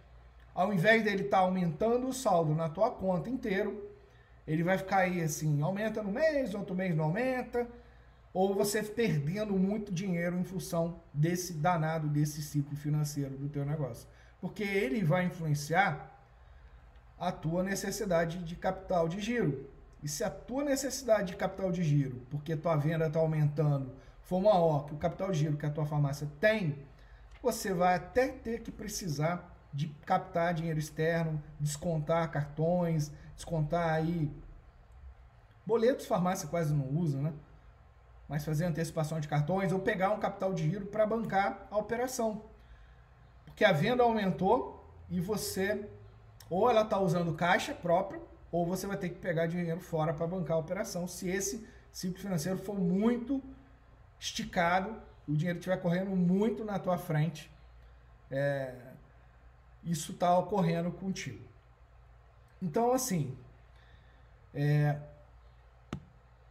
Ao 0.54 0.72
invés 0.72 1.02
dele 1.02 1.24
estar 1.24 1.38
tá 1.38 1.42
aumentando 1.42 2.06
o 2.06 2.12
saldo 2.12 2.54
na 2.54 2.68
tua 2.68 2.90
conta 2.90 3.30
inteiro, 3.30 3.90
ele 4.46 4.62
vai 4.62 4.76
ficar 4.76 4.98
aí 4.98 5.22
assim, 5.22 5.62
aumenta 5.62 6.02
no 6.02 6.12
mês, 6.12 6.54
outro 6.54 6.74
mês 6.74 6.94
não 6.94 7.04
aumenta, 7.06 7.66
ou 8.32 8.54
você 8.54 8.82
perdendo 8.82 9.52
muito 9.54 9.92
dinheiro 9.92 10.38
em 10.38 10.44
função 10.44 11.00
desse 11.12 11.52
danado, 11.54 12.08
desse 12.08 12.42
ciclo 12.42 12.76
financeiro 12.76 13.36
do 13.36 13.48
teu 13.48 13.64
negócio. 13.64 14.08
Porque 14.40 14.62
ele 14.62 15.04
vai 15.04 15.26
influenciar 15.26 16.10
a 17.18 17.30
tua 17.30 17.62
necessidade 17.62 18.38
de 18.42 18.56
capital 18.56 19.06
de 19.06 19.20
giro. 19.20 19.70
E 20.02 20.08
se 20.08 20.24
a 20.24 20.30
tua 20.30 20.64
necessidade 20.64 21.28
de 21.28 21.36
capital 21.36 21.70
de 21.70 21.82
giro, 21.82 22.26
porque 22.30 22.56
tua 22.56 22.74
venda 22.74 23.06
está 23.06 23.20
aumentando, 23.20 23.92
for 24.22 24.40
maior 24.40 24.86
que 24.86 24.94
o 24.94 24.98
capital 24.98 25.30
de 25.30 25.38
giro 25.38 25.56
que 25.56 25.66
a 25.66 25.70
tua 25.70 25.86
farmácia 25.86 26.28
tem, 26.40 26.76
você 27.42 27.72
vai 27.74 27.96
até 27.96 28.28
ter 28.28 28.60
que 28.62 28.72
precisar 28.72 29.52
de 29.72 29.88
captar 30.04 30.54
dinheiro 30.54 30.78
externo, 30.78 31.42
descontar 31.58 32.30
cartões, 32.30 33.12
descontar 33.36 33.94
aí 33.94 34.30
boletos 35.64 36.06
farmácia 36.06 36.48
quase 36.48 36.74
não 36.74 36.88
usa, 36.88 37.20
né? 37.20 37.32
Mas 38.32 38.46
fazer 38.46 38.64
antecipação 38.64 39.20
de 39.20 39.28
cartões 39.28 39.72
ou 39.72 39.78
pegar 39.78 40.08
um 40.08 40.18
capital 40.18 40.54
de 40.54 40.62
giro 40.62 40.86
para 40.86 41.04
bancar 41.04 41.68
a 41.70 41.76
operação. 41.76 42.42
Porque 43.44 43.62
a 43.62 43.72
venda 43.72 44.02
aumentou 44.02 44.82
e 45.10 45.20
você 45.20 45.86
ou 46.48 46.70
ela 46.70 46.80
está 46.80 46.98
usando 46.98 47.34
caixa 47.34 47.74
próprio 47.74 48.26
ou 48.50 48.64
você 48.64 48.86
vai 48.86 48.96
ter 48.96 49.10
que 49.10 49.18
pegar 49.18 49.46
dinheiro 49.48 49.80
fora 49.80 50.14
para 50.14 50.26
bancar 50.26 50.56
a 50.56 50.60
operação, 50.60 51.06
se 51.06 51.28
esse 51.28 51.68
ciclo 51.92 52.20
financeiro 52.20 52.56
for 52.56 52.80
muito 52.80 53.42
esticado, 54.18 54.96
o 55.28 55.36
dinheiro 55.36 55.58
estiver 55.58 55.76
correndo 55.76 56.16
muito 56.16 56.64
na 56.64 56.78
tua 56.78 56.96
frente, 56.96 57.50
é, 58.30 58.74
isso 59.84 60.12
está 60.12 60.38
ocorrendo 60.38 60.90
contigo. 60.90 61.44
Então, 62.62 62.92
assim, 62.92 63.36
é, 64.54 64.98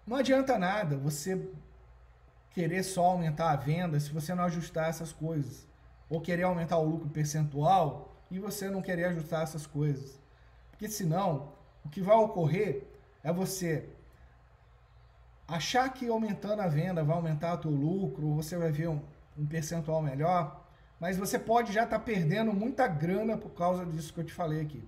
não 0.05 0.17
adianta 0.17 0.59
nada 0.59 0.95
você 0.95 1.49
querer 2.51 2.83
só 2.83 3.05
aumentar 3.05 3.51
a 3.51 3.55
venda 3.55 3.99
se 3.99 4.11
você 4.11 4.33
não 4.33 4.43
ajustar 4.43 4.89
essas 4.89 5.11
coisas. 5.11 5.67
Ou 6.09 6.21
querer 6.21 6.43
aumentar 6.43 6.77
o 6.77 6.85
lucro 6.85 7.09
percentual 7.09 8.13
e 8.29 8.39
você 8.39 8.69
não 8.69 8.81
querer 8.81 9.05
ajustar 9.05 9.43
essas 9.43 9.65
coisas. 9.65 10.19
Porque 10.71 10.87
senão, 10.87 11.53
o 11.85 11.89
que 11.89 12.01
vai 12.01 12.15
ocorrer 12.15 12.83
é 13.23 13.31
você 13.31 13.87
achar 15.47 15.89
que 15.89 16.07
aumentando 16.07 16.61
a 16.61 16.67
venda 16.67 17.03
vai 17.03 17.15
aumentar 17.15 17.53
o 17.53 17.57
teu 17.57 17.71
lucro, 17.71 18.33
você 18.33 18.57
vai 18.57 18.71
ver 18.71 18.87
um, 18.87 19.01
um 19.37 19.45
percentual 19.45 20.01
melhor, 20.01 20.65
mas 20.99 21.17
você 21.17 21.37
pode 21.37 21.73
já 21.73 21.83
estar 21.83 21.99
tá 21.99 22.03
perdendo 22.03 22.53
muita 22.53 22.87
grana 22.87 23.37
por 23.37 23.49
causa 23.51 23.85
disso 23.85 24.13
que 24.13 24.19
eu 24.19 24.25
te 24.25 24.33
falei 24.33 24.61
aqui. 24.61 24.83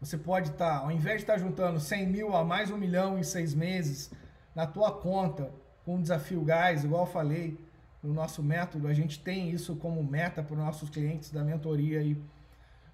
Você 0.00 0.16
pode 0.16 0.50
estar, 0.50 0.78
tá, 0.78 0.84
ao 0.84 0.90
invés 0.90 1.16
de 1.16 1.22
estar 1.22 1.34
tá 1.34 1.38
juntando 1.38 1.78
100 1.78 2.06
mil 2.06 2.34
a 2.34 2.42
mais 2.44 2.70
um 2.70 2.76
milhão 2.76 3.18
em 3.18 3.22
seis 3.22 3.54
meses 3.54 4.10
na 4.54 4.66
tua 4.66 4.92
conta 4.92 5.50
com 5.84 5.96
o 5.96 6.02
desafio 6.02 6.42
gás, 6.42 6.84
igual 6.84 7.06
eu 7.06 7.12
falei 7.12 7.58
no 8.02 8.14
nosso 8.14 8.42
método, 8.42 8.88
a 8.88 8.94
gente 8.94 9.20
tem 9.20 9.50
isso 9.50 9.76
como 9.76 10.02
meta 10.02 10.42
para 10.42 10.54
os 10.54 10.58
nossos 10.58 10.88
clientes 10.88 11.30
da 11.30 11.44
mentoria 11.44 12.02
e 12.02 12.20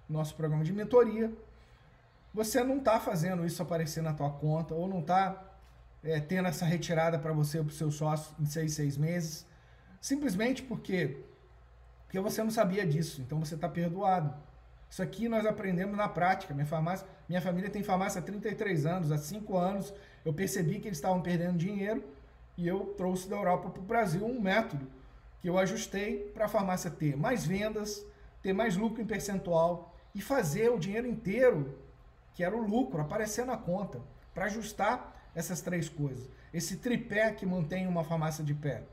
nosso 0.09 0.35
programa 0.35 0.63
de 0.63 0.73
mentoria. 0.73 1.31
Você 2.33 2.63
não 2.63 2.77
está 2.77 2.99
fazendo 2.99 3.45
isso 3.45 3.61
aparecer 3.61 4.01
na 4.01 4.13
tua 4.13 4.29
conta 4.29 4.73
ou 4.73 4.87
não 4.87 4.99
está 4.99 5.43
é, 6.03 6.19
tendo 6.19 6.47
essa 6.47 6.65
retirada 6.65 7.17
para 7.17 7.33
você 7.33 7.59
para 7.59 7.67
o 7.67 7.71
seu 7.71 7.89
sócio 7.89 8.35
em 8.39 8.45
seis, 8.45 8.73
seis 8.73 8.97
meses. 8.97 9.45
Simplesmente 9.99 10.61
porque, 10.61 11.23
porque 12.03 12.19
você 12.19 12.43
não 12.43 12.51
sabia 12.51 12.85
disso, 12.85 13.21
então 13.21 13.39
você 13.39 13.55
está 13.55 13.67
perdoado. 13.67 14.33
Isso 14.89 15.03
aqui 15.03 15.27
nós 15.27 15.45
aprendemos 15.45 15.97
na 15.97 16.07
prática. 16.07 16.53
Minha, 16.53 16.65
farmácia, 16.65 17.05
minha 17.27 17.41
família 17.41 17.69
tem 17.69 17.83
farmácia 17.83 18.19
há 18.19 18.23
33 18.23 18.85
anos, 18.85 19.11
há 19.11 19.17
5 19.17 19.57
anos 19.57 19.93
eu 20.25 20.33
percebi 20.33 20.79
que 20.79 20.87
eles 20.87 20.97
estavam 20.97 21.21
perdendo 21.21 21.57
dinheiro 21.57 22.03
e 22.57 22.67
eu 22.67 22.93
trouxe 22.97 23.29
da 23.29 23.35
Europa 23.35 23.69
para 23.69 23.81
o 23.81 23.85
Brasil 23.85 24.25
um 24.25 24.41
método 24.41 24.87
que 25.39 25.47
eu 25.47 25.57
ajustei 25.57 26.31
para 26.33 26.45
a 26.45 26.49
farmácia 26.49 26.89
ter 26.91 27.15
mais 27.15 27.45
vendas, 27.45 28.05
ter 28.41 28.51
mais 28.51 28.75
lucro 28.75 29.01
em 29.01 29.05
percentual 29.05 29.95
e 30.13 30.21
fazer 30.21 30.69
o 30.69 30.79
dinheiro 30.79 31.07
inteiro, 31.07 31.77
que 32.33 32.43
era 32.43 32.55
o 32.55 32.61
lucro, 32.61 32.99
aparecer 32.99 33.45
na 33.45 33.55
conta, 33.55 34.01
para 34.33 34.45
ajustar 34.45 35.15
essas 35.33 35.61
três 35.61 35.87
coisas. 35.87 36.27
Esse 36.53 36.77
tripé 36.77 37.31
que 37.31 37.45
mantém 37.45 37.87
uma 37.87 38.03
farmácia 38.03 38.43
de 38.43 38.53
pé. 38.53 38.83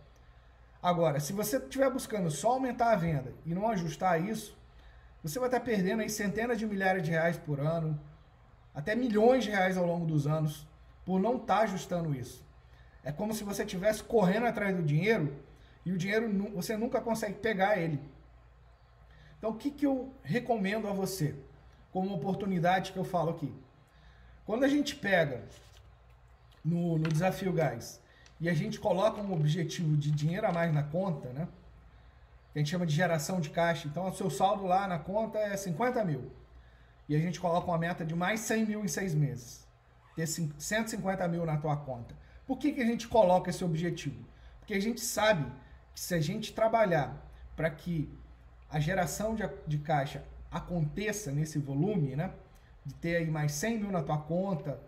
Agora, 0.83 1.19
se 1.19 1.33
você 1.33 1.57
estiver 1.57 1.91
buscando 1.91 2.31
só 2.31 2.53
aumentar 2.53 2.93
a 2.93 2.97
venda 2.97 3.33
e 3.47 3.55
não 3.55 3.69
ajustar 3.69 4.23
isso, 4.23 4.57
você 5.25 5.39
vai 5.39 5.49
estar 5.49 5.61
perdendo 5.61 6.03
aí 6.03 6.11
centenas 6.11 6.59
de 6.59 6.67
milhares 6.67 7.03
de 7.03 7.11
reais 7.11 7.39
por 7.39 7.59
ano, 7.59 7.99
até 8.75 8.95
milhões 8.95 9.43
de 9.43 9.51
reais 9.51 9.79
ao 9.79 9.87
longo 9.87 10.05
dos 10.05 10.27
anos, 10.27 10.67
por 11.03 11.19
não 11.19 11.39
estar 11.39 11.61
ajustando 11.61 12.15
isso. 12.15 12.45
É 13.03 13.11
como 13.11 13.33
se 13.33 13.43
você 13.43 13.63
estivesse 13.63 14.05
correndo 14.05 14.45
atrás 14.45 14.77
do 14.77 14.83
dinheiro 14.83 15.35
e 15.83 15.93
o 15.93 15.97
dinheiro 15.97 16.31
você 16.55 16.77
nunca 16.77 17.01
consegue 17.01 17.39
pegar 17.39 17.79
ele. 17.79 17.99
Então, 19.39 19.49
o 19.49 19.55
que, 19.55 19.71
que 19.71 19.87
eu 19.87 20.13
recomendo 20.23 20.87
a 20.89 20.93
você, 20.93 21.35
como 21.91 22.15
oportunidade 22.15 22.93
que 22.93 22.99
eu 22.99 23.05
falo 23.05 23.31
aqui? 23.31 23.51
Quando 24.45 24.65
a 24.65 24.69
gente 24.69 24.95
pega 24.95 25.43
no, 26.63 26.99
no 26.99 27.09
desafio 27.09 27.51
gás 27.51 27.99
e 28.39 28.47
a 28.47 28.53
gente 28.53 28.79
coloca 28.79 29.23
um 29.23 29.33
objetivo 29.33 29.97
de 29.97 30.11
dinheiro 30.11 30.47
a 30.47 30.53
mais 30.53 30.71
na 30.73 30.83
conta, 30.83 31.31
né? 31.31 31.49
A 32.55 32.59
gente 32.59 32.71
chama 32.71 32.87
de 32.87 32.95
geração 32.95 33.41
de 33.41 33.51
caixa. 33.51 33.89
Então, 33.89 34.09
o 34.09 34.15
seu 34.15 34.31
saldo 34.31 34.65
lá 34.65 34.87
na 34.87 34.99
conta 34.99 35.39
é 35.39 35.57
50 35.57 36.05
mil. 36.05 36.31
E 37.09 37.17
a 37.17 37.19
gente 37.19 37.41
coloca 37.41 37.67
uma 37.67 37.79
meta 37.79 38.05
de 38.05 38.15
mais 38.15 38.41
100 38.41 38.67
mil 38.67 38.85
em 38.85 38.89
seis 38.89 39.15
meses. 39.15 39.67
Ter 40.15 40.27
150 40.27 41.27
mil 41.29 41.45
na 41.45 41.57
tua 41.57 41.77
conta. 41.77 42.15
Por 42.47 42.59
que, 42.59 42.73
que 42.73 42.81
a 42.81 42.87
gente 42.87 43.09
coloca 43.09 43.51
esse 43.51 43.65
objetivo? 43.65 44.25
Porque 44.61 44.75
a 44.75 44.81
gente 44.81 45.01
sabe 45.01 45.45
que 45.93 46.01
se 46.01 46.15
a 46.15 46.21
gente 46.21 46.53
trabalhar 46.53 47.17
para 47.57 47.69
que 47.71 48.09
a 48.71 48.79
geração 48.79 49.35
de, 49.35 49.43
de 49.67 49.79
caixa 49.79 50.25
aconteça 50.51 51.33
nesse 51.33 51.59
volume, 51.59 52.15
né? 52.15 52.33
De 52.85 52.95
ter 52.95 53.17
aí 53.17 53.31
mais 53.31 53.53
100 53.53 53.79
mil 53.79 53.91
na 53.91 54.03
tua 54.03 54.19
conta, 54.19 54.79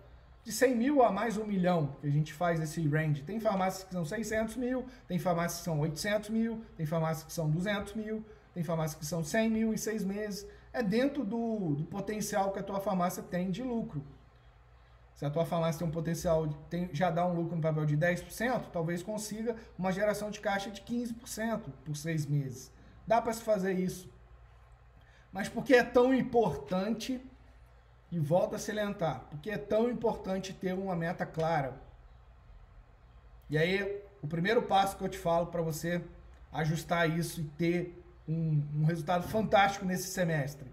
de 0.46 0.52
100 0.52 0.76
mil 0.76 1.02
a 1.02 1.10
mais 1.10 1.36
um 1.36 1.44
milhão, 1.44 1.96
que 2.00 2.06
a 2.06 2.10
gente 2.10 2.32
faz 2.32 2.60
esse 2.60 2.86
range. 2.86 3.24
Tem 3.24 3.40
farmácias 3.40 3.82
que 3.82 3.92
são 3.92 4.04
600 4.04 4.54
mil, 4.54 4.86
tem 5.08 5.18
farmácias 5.18 5.58
que 5.58 5.64
são 5.64 5.80
800 5.80 6.30
mil, 6.30 6.64
tem 6.76 6.86
farmácias 6.86 7.26
que 7.26 7.32
são 7.32 7.50
200 7.50 7.94
mil, 7.94 8.24
tem 8.54 8.62
farmácias 8.62 8.96
que 8.96 9.04
são 9.04 9.24
100 9.24 9.50
mil 9.50 9.74
em 9.74 9.76
seis 9.76 10.04
meses. 10.04 10.46
É 10.72 10.84
dentro 10.84 11.24
do, 11.24 11.74
do 11.74 11.84
potencial 11.86 12.52
que 12.52 12.60
a 12.60 12.62
tua 12.62 12.78
farmácia 12.78 13.24
tem 13.24 13.50
de 13.50 13.60
lucro. 13.60 14.04
Se 15.16 15.24
a 15.24 15.30
tua 15.30 15.44
farmácia 15.44 15.80
tem 15.80 15.88
um 15.88 15.90
potencial, 15.90 16.46
tem, 16.70 16.90
já 16.92 17.10
dá 17.10 17.26
um 17.26 17.34
lucro 17.34 17.56
no 17.56 17.62
papel 17.62 17.84
de 17.84 17.96
10%, 17.96 18.66
talvez 18.72 19.02
consiga 19.02 19.56
uma 19.76 19.90
geração 19.90 20.30
de 20.30 20.38
caixa 20.38 20.70
de 20.70 20.80
15% 20.82 21.62
por 21.84 21.96
seis 21.96 22.24
meses. 22.24 22.70
Dá 23.04 23.20
para 23.20 23.32
se 23.32 23.42
fazer 23.42 23.72
isso. 23.72 24.08
Mas 25.32 25.48
por 25.48 25.64
que 25.64 25.74
é 25.74 25.82
tão 25.82 26.14
importante 26.14 27.20
e 28.10 28.18
volta 28.18 28.56
a 28.56 28.58
salientar, 28.58 29.24
porque 29.30 29.50
é 29.50 29.58
tão 29.58 29.90
importante 29.90 30.52
ter 30.52 30.72
uma 30.72 30.94
meta 30.94 31.26
clara. 31.26 31.74
E 33.50 33.58
aí, 33.58 34.02
o 34.22 34.26
primeiro 34.26 34.62
passo 34.62 34.96
que 34.96 35.04
eu 35.04 35.08
te 35.08 35.18
falo 35.18 35.46
para 35.46 35.62
você 35.62 36.02
ajustar 36.52 37.10
isso 37.10 37.40
e 37.40 37.44
ter 37.44 38.04
um, 38.28 38.62
um, 38.74 38.84
resultado 38.84 39.26
fantástico 39.28 39.84
nesse 39.84 40.08
semestre, 40.08 40.70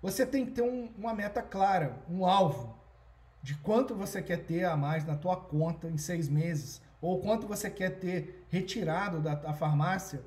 você 0.00 0.24
tem 0.24 0.46
que 0.46 0.52
ter 0.52 0.62
um, 0.62 0.90
uma 0.96 1.14
meta 1.14 1.42
clara, 1.42 1.96
um 2.08 2.24
alvo 2.24 2.76
de 3.42 3.54
quanto 3.56 3.94
você 3.94 4.20
quer 4.20 4.44
ter 4.44 4.64
a 4.64 4.76
mais 4.76 5.04
na 5.04 5.16
tua 5.16 5.36
conta 5.36 5.88
em 5.88 5.96
seis 5.96 6.28
meses, 6.28 6.82
ou 7.00 7.20
quanto 7.20 7.46
você 7.46 7.70
quer 7.70 7.98
ter 7.98 8.46
retirado 8.50 9.20
da, 9.20 9.34
da 9.34 9.52
farmácia, 9.52 10.22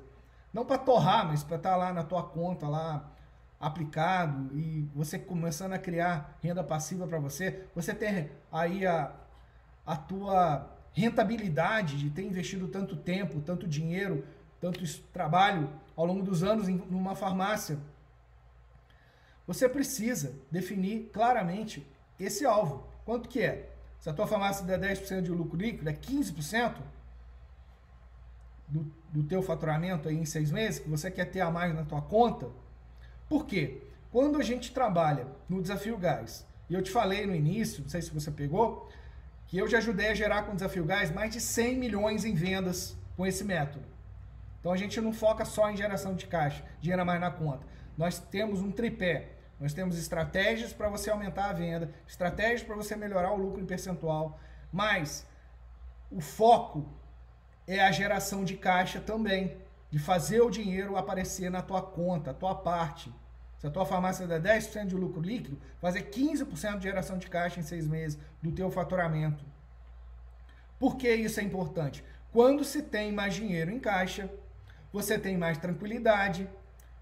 não 0.52 0.64
para 0.64 0.78
torrar, 0.78 1.26
mas 1.26 1.42
para 1.42 1.56
estar 1.56 1.70
tá 1.70 1.76
lá 1.76 1.92
na 1.92 2.04
tua 2.04 2.22
conta 2.22 2.68
lá 2.68 3.10
aplicado 3.62 4.50
e 4.58 4.88
você 4.92 5.16
começando 5.16 5.72
a 5.72 5.78
criar 5.78 6.36
renda 6.42 6.64
passiva 6.64 7.06
para 7.06 7.20
você, 7.20 7.64
você 7.72 7.94
tem 7.94 8.28
aí 8.50 8.84
a, 8.84 9.12
a 9.86 9.96
tua 9.96 10.68
rentabilidade 10.92 11.96
de 11.96 12.10
ter 12.10 12.24
investido 12.24 12.66
tanto 12.66 12.96
tempo, 12.96 13.40
tanto 13.40 13.68
dinheiro, 13.68 14.26
tanto 14.60 14.84
trabalho 15.12 15.70
ao 15.94 16.04
longo 16.04 16.24
dos 16.24 16.42
anos 16.42 16.68
em 16.68 16.76
uma 16.90 17.14
farmácia. 17.14 17.78
Você 19.46 19.68
precisa 19.68 20.34
definir 20.50 21.10
claramente 21.12 21.86
esse 22.18 22.44
alvo. 22.44 22.88
Quanto 23.04 23.28
que 23.28 23.40
é? 23.40 23.70
Se 24.00 24.10
a 24.10 24.12
tua 24.12 24.26
farmácia 24.26 24.66
der 24.66 24.80
10% 24.80 25.22
de 25.22 25.30
lucro 25.30 25.56
líquido, 25.56 25.88
é 25.88 25.92
15% 25.92 26.74
do, 28.66 28.92
do 29.12 29.22
teu 29.22 29.40
faturamento 29.40 30.08
aí 30.08 30.16
em 30.16 30.24
seis 30.24 30.50
meses, 30.50 30.80
que 30.80 30.88
você 30.88 31.12
quer 31.12 31.26
ter 31.26 31.40
a 31.40 31.50
mais 31.50 31.72
na 31.72 31.84
tua 31.84 32.02
conta, 32.02 32.50
por 33.32 33.46
quê? 33.46 33.80
Quando 34.10 34.38
a 34.38 34.42
gente 34.42 34.72
trabalha 34.72 35.26
no 35.48 35.62
Desafio 35.62 35.96
Gás, 35.96 36.46
e 36.68 36.74
eu 36.74 36.82
te 36.82 36.90
falei 36.90 37.24
no 37.26 37.34
início, 37.34 37.80
não 37.82 37.88
sei 37.88 38.02
se 38.02 38.10
você 38.10 38.30
pegou, 38.30 38.90
que 39.46 39.56
eu 39.56 39.66
já 39.66 39.78
ajudei 39.78 40.08
a 40.08 40.14
gerar 40.14 40.42
com 40.42 40.52
o 40.52 40.54
Desafio 40.54 40.84
Gás 40.84 41.10
mais 41.10 41.32
de 41.32 41.40
100 41.40 41.78
milhões 41.78 42.26
em 42.26 42.34
vendas 42.34 42.94
com 43.16 43.26
esse 43.26 43.42
método. 43.42 43.86
Então 44.60 44.70
a 44.70 44.76
gente 44.76 45.00
não 45.00 45.14
foca 45.14 45.46
só 45.46 45.70
em 45.70 45.76
geração 45.78 46.14
de 46.14 46.26
caixa, 46.26 46.62
dinheiro 46.78 47.06
mais 47.06 47.22
na 47.22 47.30
conta. 47.30 47.66
Nós 47.96 48.18
temos 48.18 48.60
um 48.60 48.70
tripé. 48.70 49.30
Nós 49.58 49.72
temos 49.72 49.96
estratégias 49.96 50.74
para 50.74 50.90
você 50.90 51.08
aumentar 51.08 51.48
a 51.48 51.52
venda, 51.54 51.90
estratégias 52.06 52.62
para 52.62 52.76
você 52.76 52.94
melhorar 52.96 53.32
o 53.32 53.36
lucro 53.36 53.62
em 53.62 53.64
percentual, 53.64 54.38
mas 54.70 55.26
o 56.10 56.20
foco 56.20 56.86
é 57.66 57.80
a 57.80 57.92
geração 57.92 58.44
de 58.44 58.56
caixa 58.56 59.00
também, 59.00 59.56
de 59.92 59.98
fazer 59.98 60.40
o 60.40 60.50
dinheiro 60.50 60.96
aparecer 60.96 61.50
na 61.50 61.60
tua 61.60 61.82
conta, 61.82 62.32
tua 62.32 62.54
parte. 62.54 63.12
Se 63.58 63.66
a 63.66 63.70
tua 63.70 63.84
farmácia 63.84 64.26
der 64.26 64.40
10% 64.40 64.86
de 64.86 64.94
lucro 64.96 65.20
líquido, 65.20 65.58
fazer 65.78 66.10
15% 66.10 66.78
de 66.78 66.84
geração 66.84 67.18
de 67.18 67.28
caixa 67.28 67.60
em 67.60 67.62
seis 67.62 67.86
meses 67.86 68.18
do 68.42 68.50
teu 68.50 68.70
faturamento. 68.70 69.44
Por 70.78 70.96
que 70.96 71.14
isso 71.14 71.38
é 71.38 71.42
importante? 71.42 72.02
Quando 72.32 72.64
se 72.64 72.82
tem 72.82 73.12
mais 73.12 73.34
dinheiro 73.34 73.70
em 73.70 73.78
caixa, 73.78 74.30
você 74.90 75.18
tem 75.18 75.36
mais 75.36 75.58
tranquilidade, 75.58 76.48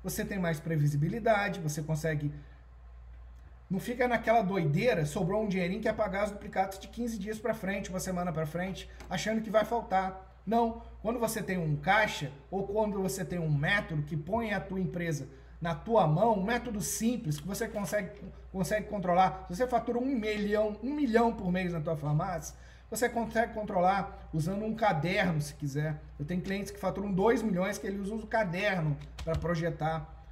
você 0.02 0.24
tem 0.24 0.40
mais 0.40 0.58
previsibilidade, 0.58 1.60
você 1.60 1.80
consegue. 1.80 2.34
Não 3.70 3.78
fica 3.78 4.08
naquela 4.08 4.42
doideira, 4.42 5.06
sobrou 5.06 5.44
um 5.44 5.48
dinheirinho 5.48 5.80
que 5.80 5.88
é 5.88 5.92
pagar 5.92 6.24
os 6.24 6.32
duplicados 6.32 6.76
de 6.80 6.88
15 6.88 7.18
dias 7.20 7.38
para 7.38 7.54
frente, 7.54 7.88
uma 7.88 8.00
semana 8.00 8.32
para 8.32 8.44
frente, 8.46 8.90
achando 9.08 9.40
que 9.40 9.48
vai 9.48 9.64
faltar. 9.64 10.42
Não. 10.44 10.82
Quando 11.02 11.18
você 11.18 11.42
tem 11.42 11.58
um 11.58 11.76
caixa 11.76 12.30
ou 12.50 12.66
quando 12.66 13.00
você 13.00 13.24
tem 13.24 13.38
um 13.38 13.50
método 13.50 14.02
que 14.02 14.16
põe 14.16 14.52
a 14.52 14.60
tua 14.60 14.80
empresa 14.80 15.28
na 15.60 15.74
tua 15.74 16.06
mão, 16.06 16.38
um 16.38 16.42
método 16.42 16.80
simples 16.80 17.38
que 17.38 17.46
você 17.46 17.68
consegue, 17.68 18.20
consegue 18.52 18.86
controlar. 18.86 19.46
Se 19.48 19.56
você 19.56 19.66
fatura 19.66 19.98
um 19.98 20.06
milhão, 20.06 20.78
um 20.82 20.94
milhão 20.94 21.32
por 21.32 21.50
mês 21.50 21.72
na 21.72 21.80
tua 21.80 21.96
farmácia, 21.96 22.54
você 22.90 23.08
consegue 23.08 23.54
controlar 23.54 24.28
usando 24.32 24.64
um 24.64 24.74
caderno, 24.74 25.40
se 25.40 25.54
quiser. 25.54 26.00
Eu 26.18 26.24
tenho 26.24 26.40
clientes 26.40 26.70
que 26.70 26.78
faturam 26.78 27.12
2 27.12 27.42
milhões 27.42 27.78
que 27.78 27.86
eles 27.86 28.00
usam 28.00 28.18
o 28.18 28.26
caderno 28.26 28.96
para 29.24 29.36
projetar. 29.36 30.24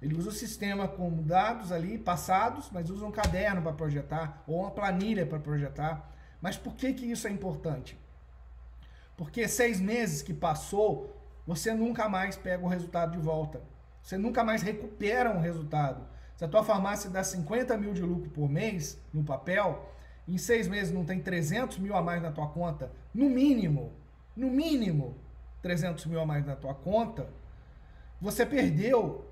Ele 0.00 0.16
usa 0.16 0.30
o 0.30 0.32
sistema 0.32 0.86
com 0.86 1.22
dados 1.22 1.72
ali 1.72 1.96
passados, 1.96 2.68
mas 2.70 2.90
usa 2.90 3.06
um 3.06 3.12
caderno 3.12 3.62
para 3.62 3.72
projetar 3.72 4.42
ou 4.46 4.60
uma 4.60 4.70
planilha 4.70 5.24
para 5.24 5.38
projetar. 5.38 6.10
Mas 6.40 6.56
por 6.56 6.74
que, 6.74 6.92
que 6.92 7.06
isso 7.06 7.26
é 7.26 7.30
importante? 7.30 7.96
Porque 9.22 9.46
seis 9.46 9.80
meses 9.80 10.20
que 10.20 10.34
passou, 10.34 11.16
você 11.46 11.72
nunca 11.72 12.08
mais 12.08 12.34
pega 12.34 12.64
o 12.64 12.66
resultado 12.66 13.12
de 13.12 13.18
volta. 13.18 13.62
Você 14.02 14.18
nunca 14.18 14.42
mais 14.42 14.62
recupera 14.62 15.30
um 15.30 15.38
resultado. 15.38 16.04
Se 16.34 16.44
a 16.44 16.48
tua 16.48 16.64
farmácia 16.64 17.08
dá 17.08 17.22
50 17.22 17.76
mil 17.76 17.92
de 17.92 18.02
lucro 18.02 18.28
por 18.30 18.50
mês 18.50 18.98
no 19.14 19.22
papel, 19.22 19.88
em 20.26 20.36
seis 20.36 20.66
meses 20.66 20.92
não 20.92 21.04
tem 21.04 21.20
300 21.20 21.78
mil 21.78 21.94
a 21.94 22.02
mais 22.02 22.20
na 22.20 22.32
tua 22.32 22.48
conta, 22.48 22.90
no 23.14 23.30
mínimo, 23.30 23.92
no 24.36 24.50
mínimo 24.50 25.16
300 25.62 26.04
mil 26.06 26.20
a 26.20 26.26
mais 26.26 26.44
na 26.44 26.56
tua 26.56 26.74
conta, 26.74 27.30
você 28.20 28.44
perdeu 28.44 29.24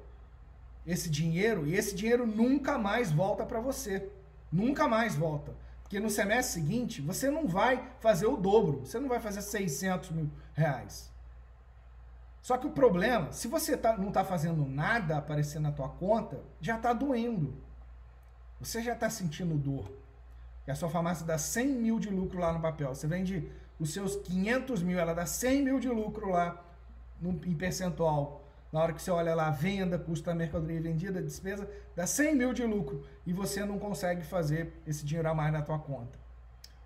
esse 0.87 1.11
dinheiro 1.11 1.67
e 1.67 1.75
esse 1.75 1.97
dinheiro 1.97 2.29
nunca 2.29 2.79
mais 2.79 3.11
volta 3.11 3.45
para 3.45 3.59
você. 3.59 4.09
Nunca 4.53 4.87
mais 4.87 5.17
volta. 5.17 5.53
Porque 5.91 5.99
no 5.99 6.09
semestre 6.09 6.63
seguinte 6.63 7.03
você 7.03 7.29
não 7.29 7.49
vai 7.49 7.85
fazer 7.99 8.25
o 8.27 8.37
dobro, 8.37 8.87
você 8.87 9.01
não 9.01 9.09
vai 9.09 9.19
fazer 9.19 9.43
600 9.43 10.11
mil 10.13 10.31
reais. 10.55 11.11
Só 12.41 12.57
que 12.57 12.65
o 12.65 12.71
problema, 12.71 13.33
se 13.33 13.49
você 13.49 13.77
tá, 13.77 13.99
não 13.99 14.07
está 14.07 14.25
fazendo 14.25 14.65
nada 14.65 15.19
aparecer 15.19 15.59
na 15.59 15.73
tua 15.73 15.89
conta, 15.89 16.39
já 16.61 16.77
está 16.77 16.93
doendo. 16.93 17.61
Você 18.61 18.81
já 18.81 18.93
está 18.93 19.11
sentindo 19.11 19.57
dor. 19.57 19.91
E 20.65 20.71
a 20.71 20.77
sua 20.77 20.89
farmácia 20.89 21.27
dá 21.27 21.37
100 21.37 21.67
mil 21.67 21.99
de 21.99 22.09
lucro 22.09 22.39
lá 22.39 22.53
no 22.53 22.61
papel. 22.61 22.95
Você 22.95 23.09
vende 23.09 23.51
os 23.77 23.93
seus 23.93 24.15
500 24.15 24.85
mil, 24.85 24.97
ela 24.97 25.13
dá 25.13 25.27
100 25.27 25.65
mil 25.65 25.81
de 25.81 25.89
lucro 25.89 26.29
lá 26.29 26.65
no, 27.21 27.31
em 27.45 27.57
percentual. 27.57 28.45
Na 28.73 28.81
hora 28.81 28.93
que 28.93 29.03
você 29.03 29.11
olha 29.11 29.35
lá, 29.35 29.51
venda, 29.51 29.99
custo 29.99 30.27
da 30.27 30.35
mercadoria 30.35 30.81
vendida, 30.81 31.21
despesa, 31.21 31.69
dá 31.97 32.07
100 32.07 32.37
mil 32.37 32.53
de 32.53 32.65
lucro. 32.65 33.05
E 33.27 33.33
você 33.33 33.65
não 33.65 33.79
consegue 33.79 34.23
fazer 34.23 34.73
esse 34.87 35.05
dinheiro 35.05 35.29
a 35.29 35.35
mais 35.35 35.53
na 35.53 35.61
tua 35.61 35.79
conta. 35.79 36.19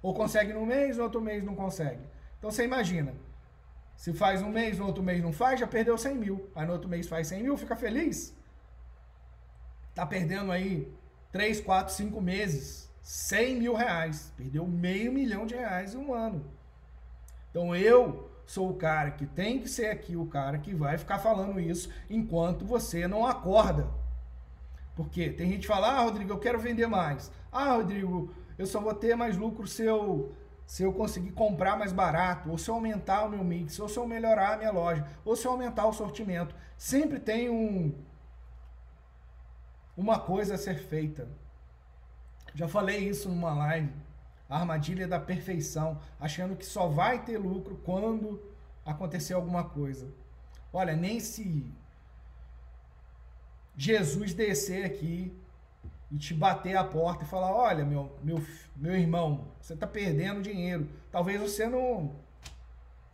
Ou 0.02 0.14
consegue 0.14 0.52
no 0.52 0.64
mês, 0.64 0.96
no 0.96 1.04
outro 1.04 1.20
mês 1.20 1.44
não 1.44 1.54
consegue. 1.54 2.02
Então 2.38 2.50
você 2.50 2.64
imagina, 2.64 3.14
se 3.96 4.12
faz 4.12 4.42
um 4.42 4.48
mês, 4.48 4.78
no 4.78 4.86
outro 4.86 5.02
mês 5.02 5.22
não 5.22 5.32
faz, 5.32 5.60
já 5.60 5.66
perdeu 5.66 5.96
100 5.96 6.14
mil. 6.14 6.50
Aí 6.54 6.66
no 6.66 6.72
outro 6.72 6.88
mês 6.88 7.06
faz 7.06 7.28
100 7.28 7.42
mil, 7.42 7.56
fica 7.56 7.76
feliz. 7.76 8.34
Tá 9.94 10.06
perdendo 10.06 10.50
aí 10.50 10.92
3, 11.32 11.60
4, 11.60 11.94
5 11.94 12.20
meses, 12.20 12.90
100 13.02 13.56
mil 13.56 13.74
reais. 13.74 14.32
Perdeu 14.36 14.66
meio 14.66 15.12
milhão 15.12 15.46
de 15.46 15.54
reais 15.54 15.94
em 15.94 15.98
um 15.98 16.14
ano. 16.14 16.50
Então 17.50 17.74
eu 17.76 18.30
sou 18.46 18.70
o 18.70 18.74
cara 18.74 19.10
que 19.10 19.26
tem 19.26 19.60
que 19.60 19.68
ser 19.68 19.86
aqui 19.86 20.16
o 20.16 20.26
cara 20.26 20.58
que 20.58 20.74
vai 20.74 20.98
ficar 20.98 21.18
falando 21.18 21.60
isso 21.60 21.90
enquanto 22.08 22.64
você 22.64 23.06
não 23.08 23.26
acorda. 23.26 23.88
Porque 24.94 25.30
tem 25.30 25.50
gente 25.50 25.62
que 25.62 25.66
fala, 25.66 25.88
ah, 25.88 26.02
Rodrigo, 26.02 26.32
eu 26.32 26.38
quero 26.38 26.58
vender 26.58 26.86
mais. 26.86 27.30
Ah, 27.50 27.74
Rodrigo, 27.74 28.32
eu 28.56 28.66
só 28.66 28.80
vou 28.80 28.94
ter 28.94 29.16
mais 29.16 29.36
lucro 29.36 29.66
se 29.66 29.84
eu 29.84 30.32
se 30.66 30.82
eu 30.82 30.94
conseguir 30.94 31.32
comprar 31.32 31.78
mais 31.78 31.92
barato, 31.92 32.50
ou 32.50 32.56
se 32.56 32.70
eu 32.70 32.74
aumentar 32.74 33.24
o 33.24 33.28
meu 33.28 33.44
mix, 33.44 33.78
ou 33.78 33.86
se 33.86 33.98
eu 33.98 34.06
melhorar 34.06 34.54
a 34.54 34.56
minha 34.56 34.70
loja, 34.70 35.06
ou 35.22 35.36
se 35.36 35.46
eu 35.46 35.50
aumentar 35.50 35.86
o 35.86 35.92
sortimento. 35.92 36.54
Sempre 36.78 37.20
tem 37.20 37.50
um 37.50 37.94
uma 39.96 40.18
coisa 40.18 40.54
a 40.54 40.58
ser 40.58 40.78
feita. 40.78 41.28
Já 42.54 42.66
falei 42.68 43.08
isso 43.08 43.28
numa 43.28 43.52
live. 43.54 43.92
Armadilha 44.56 45.08
da 45.08 45.18
perfeição, 45.18 46.00
achando 46.20 46.56
que 46.56 46.64
só 46.64 46.86
vai 46.86 47.24
ter 47.24 47.38
lucro 47.38 47.80
quando 47.84 48.40
acontecer 48.84 49.34
alguma 49.34 49.64
coisa. 49.64 50.06
Olha, 50.72 50.94
nem 50.94 51.20
se 51.20 51.64
Jesus 53.76 54.34
descer 54.34 54.84
aqui 54.84 55.32
e 56.10 56.16
te 56.16 56.32
bater 56.34 56.76
a 56.76 56.84
porta 56.84 57.24
e 57.24 57.28
falar: 57.28 57.52
olha, 57.52 57.84
meu, 57.84 58.16
meu, 58.22 58.44
meu 58.76 58.94
irmão, 58.94 59.48
você 59.60 59.74
está 59.74 59.86
perdendo 59.86 60.42
dinheiro. 60.42 60.88
Talvez 61.10 61.40
você 61.40 61.68
não, 61.68 62.12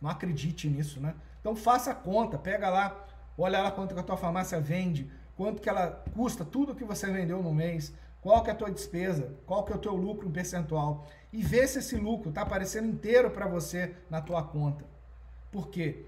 não 0.01 0.09
acredite 0.09 0.67
nisso, 0.67 0.99
né? 0.99 1.15
Então 1.39 1.55
faça 1.55 1.91
a 1.91 1.95
conta, 1.95 2.37
pega 2.37 2.69
lá, 2.69 3.05
olha 3.37 3.61
lá 3.61 3.71
quanto 3.71 3.95
que 3.95 3.99
a 3.99 4.03
tua 4.03 4.17
farmácia 4.17 4.59
vende, 4.59 5.09
quanto 5.35 5.61
que 5.61 5.69
ela 5.69 6.03
custa, 6.13 6.45
tudo 6.45 6.75
que 6.75 6.83
você 6.83 7.11
vendeu 7.11 7.41
no 7.41 7.53
mês, 7.53 7.91
qual 8.21 8.43
que 8.43 8.51
é 8.51 8.53
a 8.53 8.55
tua 8.55 8.69
despesa, 8.69 9.33
qual 9.47 9.63
que 9.63 9.73
é 9.73 9.75
o 9.75 9.79
teu 9.79 9.95
lucro 9.95 10.27
em 10.27 10.31
percentual 10.31 11.07
e 11.31 11.41
vê 11.41 11.67
se 11.67 11.79
esse 11.79 11.95
lucro 11.95 12.29
está 12.29 12.41
aparecendo 12.41 12.87
inteiro 12.87 13.31
para 13.31 13.47
você 13.47 13.95
na 14.09 14.21
tua 14.21 14.43
conta. 14.43 14.85
Por 15.51 15.69
quê? 15.69 16.05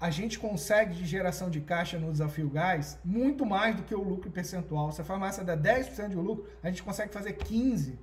a 0.00 0.10
gente 0.10 0.38
consegue 0.38 0.94
de 0.94 1.04
geração 1.04 1.50
de 1.50 1.60
caixa 1.60 1.98
no 1.98 2.12
desafio 2.12 2.48
gás 2.48 2.98
muito 3.04 3.44
mais 3.44 3.74
do 3.74 3.82
que 3.82 3.94
o 3.94 4.02
lucro 4.02 4.30
percentual. 4.30 4.92
Se 4.92 5.00
a 5.00 5.04
farmácia 5.04 5.42
dá 5.42 5.56
10% 5.56 6.10
de 6.10 6.16
lucro, 6.16 6.46
a 6.62 6.68
gente 6.68 6.84
consegue 6.84 7.12
fazer 7.12 7.36
15% 7.36 7.96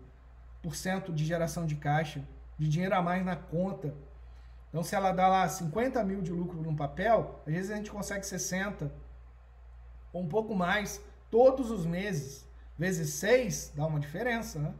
de 1.13 1.23
geração 1.23 1.65
de 1.65 1.75
caixa, 1.75 2.21
de 2.57 2.67
dinheiro 2.67 2.95
a 2.95 3.01
mais 3.01 3.23
na 3.23 3.37
conta. 3.37 3.95
Então, 4.69 4.83
se 4.83 4.93
ela 4.93 5.13
dá 5.13 5.29
lá 5.29 5.47
50 5.47 6.03
mil 6.03 6.21
de 6.21 6.33
lucro 6.33 6.61
no 6.61 6.75
papel, 6.75 7.41
às 7.47 7.53
vezes 7.53 7.71
a 7.71 7.77
gente 7.77 7.89
consegue 7.89 8.25
60 8.25 8.91
ou 10.11 10.21
um 10.21 10.27
pouco 10.27 10.53
mais 10.53 11.01
todos 11.31 11.71
os 11.71 11.85
meses. 11.85 12.45
Vezes 12.77 13.13
6 13.13 13.71
dá 13.73 13.85
uma 13.85 14.01
diferença, 14.01 14.59
né? 14.59 14.73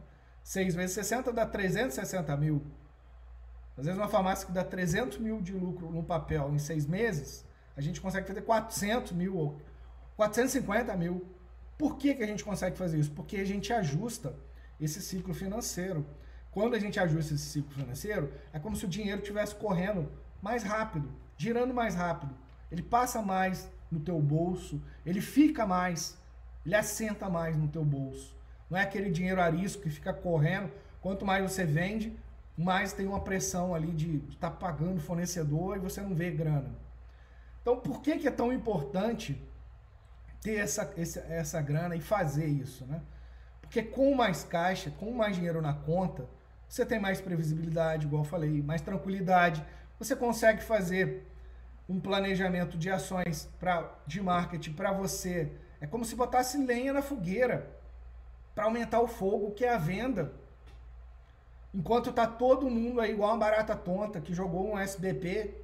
6 0.46 0.76
vezes 0.76 0.94
60 0.94 1.32
dá 1.32 1.44
360 1.44 2.36
mil. 2.36 2.62
Às 3.76 3.86
vezes 3.86 3.98
uma 3.98 4.06
farmácia 4.06 4.46
que 4.46 4.52
dá 4.52 4.62
300 4.62 5.18
mil 5.18 5.40
de 5.40 5.52
lucro 5.52 5.90
no 5.90 6.04
papel 6.04 6.54
em 6.54 6.58
seis 6.58 6.86
meses, 6.86 7.44
a 7.76 7.80
gente 7.80 8.00
consegue 8.00 8.28
fazer 8.28 8.42
400 8.42 9.10
mil 9.10 9.36
ou 9.36 9.60
450 10.16 10.96
mil. 10.96 11.26
Por 11.76 11.96
que, 11.96 12.14
que 12.14 12.22
a 12.22 12.26
gente 12.28 12.44
consegue 12.44 12.78
fazer 12.78 12.96
isso? 12.96 13.10
Porque 13.10 13.38
a 13.38 13.44
gente 13.44 13.72
ajusta 13.72 14.36
esse 14.80 15.02
ciclo 15.02 15.34
financeiro. 15.34 16.06
Quando 16.52 16.76
a 16.76 16.78
gente 16.78 17.00
ajusta 17.00 17.34
esse 17.34 17.46
ciclo 17.46 17.72
financeiro, 17.72 18.32
é 18.52 18.60
como 18.60 18.76
se 18.76 18.84
o 18.84 18.88
dinheiro 18.88 19.22
estivesse 19.22 19.56
correndo 19.56 20.08
mais 20.40 20.62
rápido, 20.62 21.12
girando 21.36 21.74
mais 21.74 21.96
rápido. 21.96 22.32
Ele 22.70 22.84
passa 22.84 23.20
mais 23.20 23.68
no 23.90 23.98
teu 23.98 24.22
bolso, 24.22 24.80
ele 25.04 25.20
fica 25.20 25.66
mais, 25.66 26.16
ele 26.64 26.76
assenta 26.76 27.28
mais 27.28 27.56
no 27.56 27.66
teu 27.66 27.84
bolso. 27.84 28.35
Não 28.68 28.78
é 28.78 28.82
aquele 28.82 29.10
dinheiro 29.10 29.40
arisco 29.40 29.82
que 29.82 29.90
fica 29.90 30.12
correndo. 30.12 30.70
Quanto 31.00 31.24
mais 31.24 31.42
você 31.42 31.64
vende, 31.64 32.16
mas 32.56 32.92
tem 32.92 33.06
uma 33.06 33.20
pressão 33.20 33.74
ali 33.74 33.92
de 33.92 34.16
estar 34.28 34.50
tá 34.50 34.56
pagando 34.56 35.00
fornecedor 35.00 35.76
e 35.76 35.80
você 35.80 36.00
não 36.00 36.14
vê 36.14 36.30
grana. 36.30 36.74
Então, 37.62 37.78
por 37.78 38.00
que, 38.00 38.18
que 38.18 38.28
é 38.28 38.30
tão 38.30 38.52
importante 38.52 39.40
ter 40.40 40.56
essa, 40.56 40.92
essa, 40.96 41.20
essa 41.28 41.60
grana 41.60 41.96
e 41.96 42.00
fazer 42.00 42.46
isso, 42.46 42.84
né? 42.86 43.00
Porque 43.60 43.82
com 43.82 44.14
mais 44.14 44.44
caixa, 44.44 44.90
com 44.90 45.10
mais 45.12 45.34
dinheiro 45.34 45.60
na 45.60 45.74
conta, 45.74 46.28
você 46.68 46.86
tem 46.86 47.00
mais 47.00 47.20
previsibilidade, 47.20 48.06
igual 48.06 48.22
eu 48.22 48.28
falei, 48.28 48.62
mais 48.62 48.80
tranquilidade. 48.80 49.64
Você 49.98 50.14
consegue 50.14 50.62
fazer 50.62 51.26
um 51.88 52.00
planejamento 52.00 52.76
de 52.76 52.90
ações 52.90 53.48
pra, 53.58 53.92
de 54.06 54.20
marketing 54.20 54.72
para 54.72 54.92
você. 54.92 55.52
É 55.80 55.86
como 55.86 56.04
se 56.04 56.16
botasse 56.16 56.56
lenha 56.58 56.92
na 56.92 57.02
fogueira 57.02 57.75
para 58.56 58.64
aumentar 58.64 59.00
o 59.02 59.06
fogo, 59.06 59.52
que 59.52 59.66
é 59.66 59.74
a 59.74 59.76
venda. 59.76 60.32
Enquanto 61.74 62.10
tá 62.10 62.26
todo 62.26 62.70
mundo 62.70 63.02
aí 63.02 63.12
igual 63.12 63.32
uma 63.32 63.38
barata 63.38 63.76
tonta 63.76 64.18
que 64.18 64.32
jogou 64.32 64.72
um 64.72 64.78
SBP, 64.78 65.54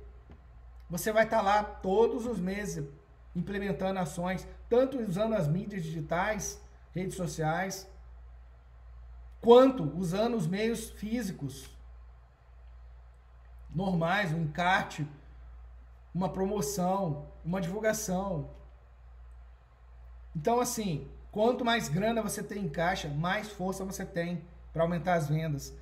você 0.90 1.10
vai 1.10 1.24
estar 1.24 1.38
tá 1.38 1.42
lá 1.42 1.64
todos 1.64 2.26
os 2.26 2.38
meses 2.38 2.86
implementando 3.34 3.98
ações, 3.98 4.46
tanto 4.68 5.00
usando 5.00 5.34
as 5.34 5.48
mídias 5.48 5.82
digitais, 5.82 6.60
redes 6.94 7.16
sociais, 7.16 7.88
quanto 9.40 9.84
usando 9.98 10.36
os 10.36 10.46
meios 10.46 10.90
físicos 10.90 11.70
normais, 13.74 14.32
um 14.32 14.42
encarte, 14.42 15.08
uma 16.14 16.28
promoção, 16.28 17.26
uma 17.42 17.58
divulgação. 17.58 18.50
Então, 20.36 20.60
assim, 20.60 21.10
quanto 21.32 21.64
mais 21.64 21.88
grana 21.88 22.22
você 22.22 22.42
tem 22.42 22.64
em 22.64 22.68
caixa, 22.68 23.08
mais 23.08 23.48
força 23.48 23.84
você 23.84 24.04
tem 24.04 24.44
para 24.72 24.82
aumentar 24.82 25.14
as 25.14 25.28
vendas. 25.28 25.72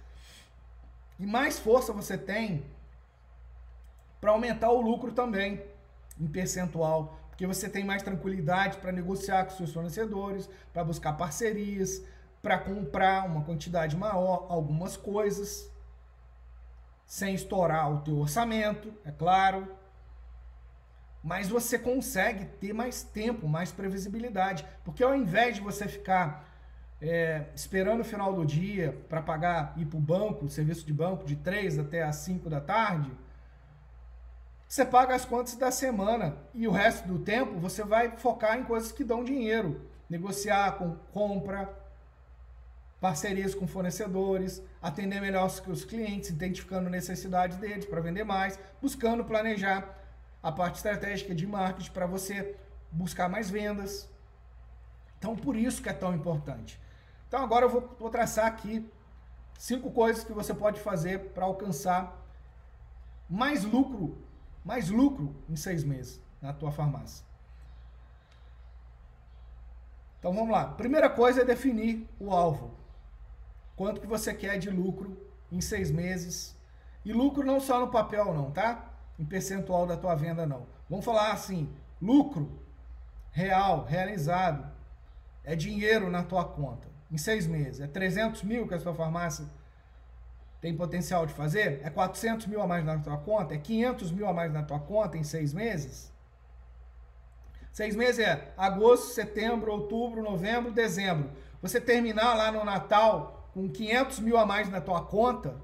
E 1.19 1.27
mais 1.27 1.59
força 1.59 1.93
você 1.93 2.17
tem 2.17 2.65
para 4.21 4.31
aumentar 4.31 4.71
o 4.71 4.81
lucro 4.81 5.13
também, 5.13 5.63
em 6.19 6.27
percentual. 6.27 7.19
Porque 7.29 7.47
você 7.47 7.69
tem 7.69 7.85
mais 7.85 8.03
tranquilidade 8.03 8.79
para 8.79 8.93
negociar 8.93 9.45
com 9.45 9.51
seus 9.57 9.73
fornecedores, 9.73 10.49
para 10.73 10.85
buscar 10.85 11.15
parcerias, 11.15 12.03
para 12.43 12.59
comprar 12.59 13.27
uma 13.27 13.43
quantidade 13.43 13.97
maior, 13.97 14.47
algumas 14.49 14.97
coisas, 14.97 15.71
sem 17.07 17.35
estourar 17.35 17.91
o 17.93 18.01
teu 18.01 18.19
orçamento, 18.19 18.93
é 19.05 19.11
claro. 19.11 19.69
Mas 21.23 21.49
você 21.49 21.79
consegue 21.79 22.47
ter 22.47 22.73
mais 22.73 23.03
tempo, 23.03 23.47
mais 23.47 23.71
previsibilidade. 23.71 24.65
Porque 24.85 25.03
ao 25.03 25.15
invés 25.15 25.57
de 25.57 25.61
você 25.61 25.87
ficar 25.87 26.49
é, 27.01 27.45
esperando 27.55 28.01
o 28.01 28.05
final 28.05 28.33
do 28.33 28.45
dia 28.45 28.99
para 29.09 29.23
pagar, 29.23 29.75
ir 29.77 29.87
para 29.87 29.99
o 29.99 30.01
banco, 30.01 30.49
serviço 30.49 30.87
de 30.87 30.93
banco, 30.93 31.25
de 31.25 31.37
3 31.37 31.79
até 31.79 32.03
as 32.03 32.17
5 32.17 32.49
da 32.49 32.61
tarde, 32.61 33.11
você 34.69 34.85
paga 34.85 35.15
as 35.15 35.25
contas 35.25 35.57
da 35.57 35.71
semana 35.71 36.37
e 36.55 36.69
o 36.69 36.71
resto 36.71 37.09
do 37.09 37.19
tempo 37.19 37.59
você 37.59 37.83
vai 37.83 38.17
focar 38.17 38.57
em 38.57 38.65
coisas 38.65 38.93
que 38.93 39.03
dão 39.03 39.25
dinheiro. 39.25 39.89
Negociar 40.09 40.73
com 40.73 40.95
compra, 41.13 41.69
parcerias 43.01 43.55
com 43.55 43.67
fornecedores, 43.67 44.63
atender 44.81 45.21
melhor 45.21 45.47
os 45.47 45.85
clientes, 45.85 46.31
identificando 46.31 46.89
necessidades 46.89 47.57
deles 47.57 47.85
para 47.85 48.01
vender 48.01 48.25
mais, 48.25 48.59
buscando 48.81 49.25
planejar 49.25 50.00
a 50.43 50.51
parte 50.51 50.77
estratégica 50.77 51.35
de 51.35 51.47
marketing 51.47 51.91
para 51.91 52.07
você 52.07 52.57
buscar 52.91 53.29
mais 53.29 53.51
vendas. 53.51 54.09
Então, 55.19 55.37
por 55.37 55.57
isso 55.57 55.83
que 55.83 55.89
é 55.89 55.93
tão 55.93 56.15
importante. 56.15 56.81
Então 57.31 57.45
agora 57.45 57.67
eu 57.67 57.71
vou, 57.71 57.97
vou 57.97 58.11
traçar 58.11 58.47
aqui 58.47 58.85
cinco 59.57 59.93
coisas 59.93 60.25
que 60.25 60.33
você 60.33 60.53
pode 60.53 60.81
fazer 60.81 61.31
para 61.31 61.45
alcançar 61.45 62.21
mais 63.29 63.63
lucro, 63.63 64.19
mais 64.65 64.91
lucro 64.91 65.37
em 65.49 65.55
seis 65.55 65.85
meses 65.85 66.21
na 66.43 66.53
tua 66.53 66.73
farmácia. 66.73 67.25
Então 70.19 70.35
vamos 70.35 70.51
lá. 70.51 70.67
Primeira 70.73 71.09
coisa 71.09 71.43
é 71.43 71.45
definir 71.45 72.05
o 72.19 72.33
alvo. 72.33 72.75
Quanto 73.77 74.01
que 74.01 74.09
você 74.09 74.35
quer 74.35 74.59
de 74.59 74.69
lucro 74.69 75.17
em 75.53 75.61
seis 75.61 75.89
meses? 75.89 76.57
E 77.05 77.13
lucro 77.13 77.47
não 77.47 77.61
só 77.61 77.79
no 77.79 77.93
papel 77.93 78.35
não, 78.35 78.51
tá? 78.51 78.90
Em 79.21 79.25
percentual 79.27 79.87
da 79.87 79.99
tua 79.99 80.15
venda 80.15 80.47
não. 80.47 80.67
Vamos 80.89 81.05
falar 81.05 81.33
assim, 81.33 81.71
lucro 82.01 82.59
real, 83.31 83.85
realizado, 83.85 84.67
é 85.45 85.55
dinheiro 85.55 86.09
na 86.09 86.23
tua 86.23 86.43
conta 86.43 86.89
em 87.13 87.19
seis 87.19 87.47
meses. 87.47 87.83
É 87.83 87.87
300 87.87 88.43
mil 88.45 88.67
que 88.67 88.73
a 88.73 88.79
sua 88.79 88.95
farmácia 88.95 89.45
tem 90.59 90.75
potencial 90.75 91.27
de 91.27 91.35
fazer? 91.35 91.83
É 91.85 91.91
400 91.91 92.47
mil 92.47 92.63
a 92.63 92.67
mais 92.67 92.83
na 92.83 92.99
tua 92.99 93.19
conta? 93.19 93.55
É 93.55 93.59
500 93.59 94.11
mil 94.11 94.27
a 94.27 94.33
mais 94.33 94.51
na 94.51 94.63
tua 94.63 94.81
conta 94.81 95.19
em 95.19 95.23
seis 95.23 95.53
meses? 95.53 96.11
Seis 97.71 97.95
meses 97.95 98.21
é 98.21 98.55
agosto, 98.57 99.13
setembro, 99.13 99.71
outubro, 99.71 100.23
novembro, 100.23 100.73
dezembro. 100.73 101.31
Você 101.61 101.79
terminar 101.79 102.35
lá 102.35 102.51
no 102.51 102.65
Natal 102.65 103.51
com 103.53 103.69
500 103.69 104.21
mil 104.21 104.39
a 104.39 104.47
mais 104.47 104.71
na 104.71 104.81
tua 104.81 105.03
conta, 105.03 105.57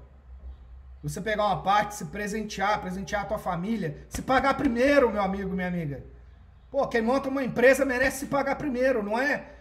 você 1.01 1.21
pegar 1.21 1.45
uma 1.45 1.61
parte, 1.61 1.95
se 1.95 2.05
presentear, 2.05 2.81
presentear 2.81 3.23
a 3.23 3.25
tua 3.25 3.37
família, 3.37 4.05
se 4.09 4.21
pagar 4.21 4.55
primeiro, 4.55 5.11
meu 5.11 5.21
amigo, 5.21 5.53
minha 5.53 5.67
amiga. 5.67 6.03
Pô, 6.69 6.87
quem 6.87 7.01
monta 7.01 7.29
uma 7.29 7.43
empresa 7.43 7.85
merece 7.85 8.19
se 8.19 8.25
pagar 8.25 8.55
primeiro, 8.55 9.01
não 9.01 9.17
é 9.17 9.57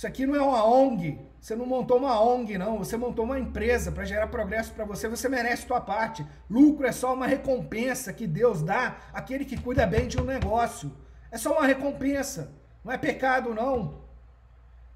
isso 0.00 0.06
aqui 0.06 0.26
não 0.26 0.34
é 0.34 0.40
uma 0.40 0.64
ONG. 0.64 1.18
Você 1.40 1.54
não 1.54 1.66
montou 1.66 1.98
uma 1.98 2.18
ONG, 2.22 2.56
não. 2.56 2.78
Você 2.78 2.96
montou 2.96 3.24
uma 3.24 3.38
empresa 3.38 3.92
para 3.92 4.04
gerar 4.04 4.28
progresso 4.28 4.72
para 4.72 4.84
você. 4.84 5.08
Você 5.08 5.28
merece 5.28 5.66
sua 5.66 5.80
parte. 5.80 6.26
Lucro 6.48 6.86
é 6.86 6.92
só 6.92 7.12
uma 7.12 7.26
recompensa 7.26 8.10
que 8.10 8.26
Deus 8.26 8.62
dá 8.62 8.96
àquele 9.12 9.44
que 9.44 9.60
cuida 9.60 9.86
bem 9.86 10.08
de 10.08 10.18
um 10.18 10.24
negócio. 10.24 10.90
É 11.30 11.36
só 11.36 11.52
uma 11.52 11.66
recompensa. 11.66 12.50
Não 12.84 12.92
é 12.92 12.98
pecado, 12.98 13.54
não. 13.54 14.02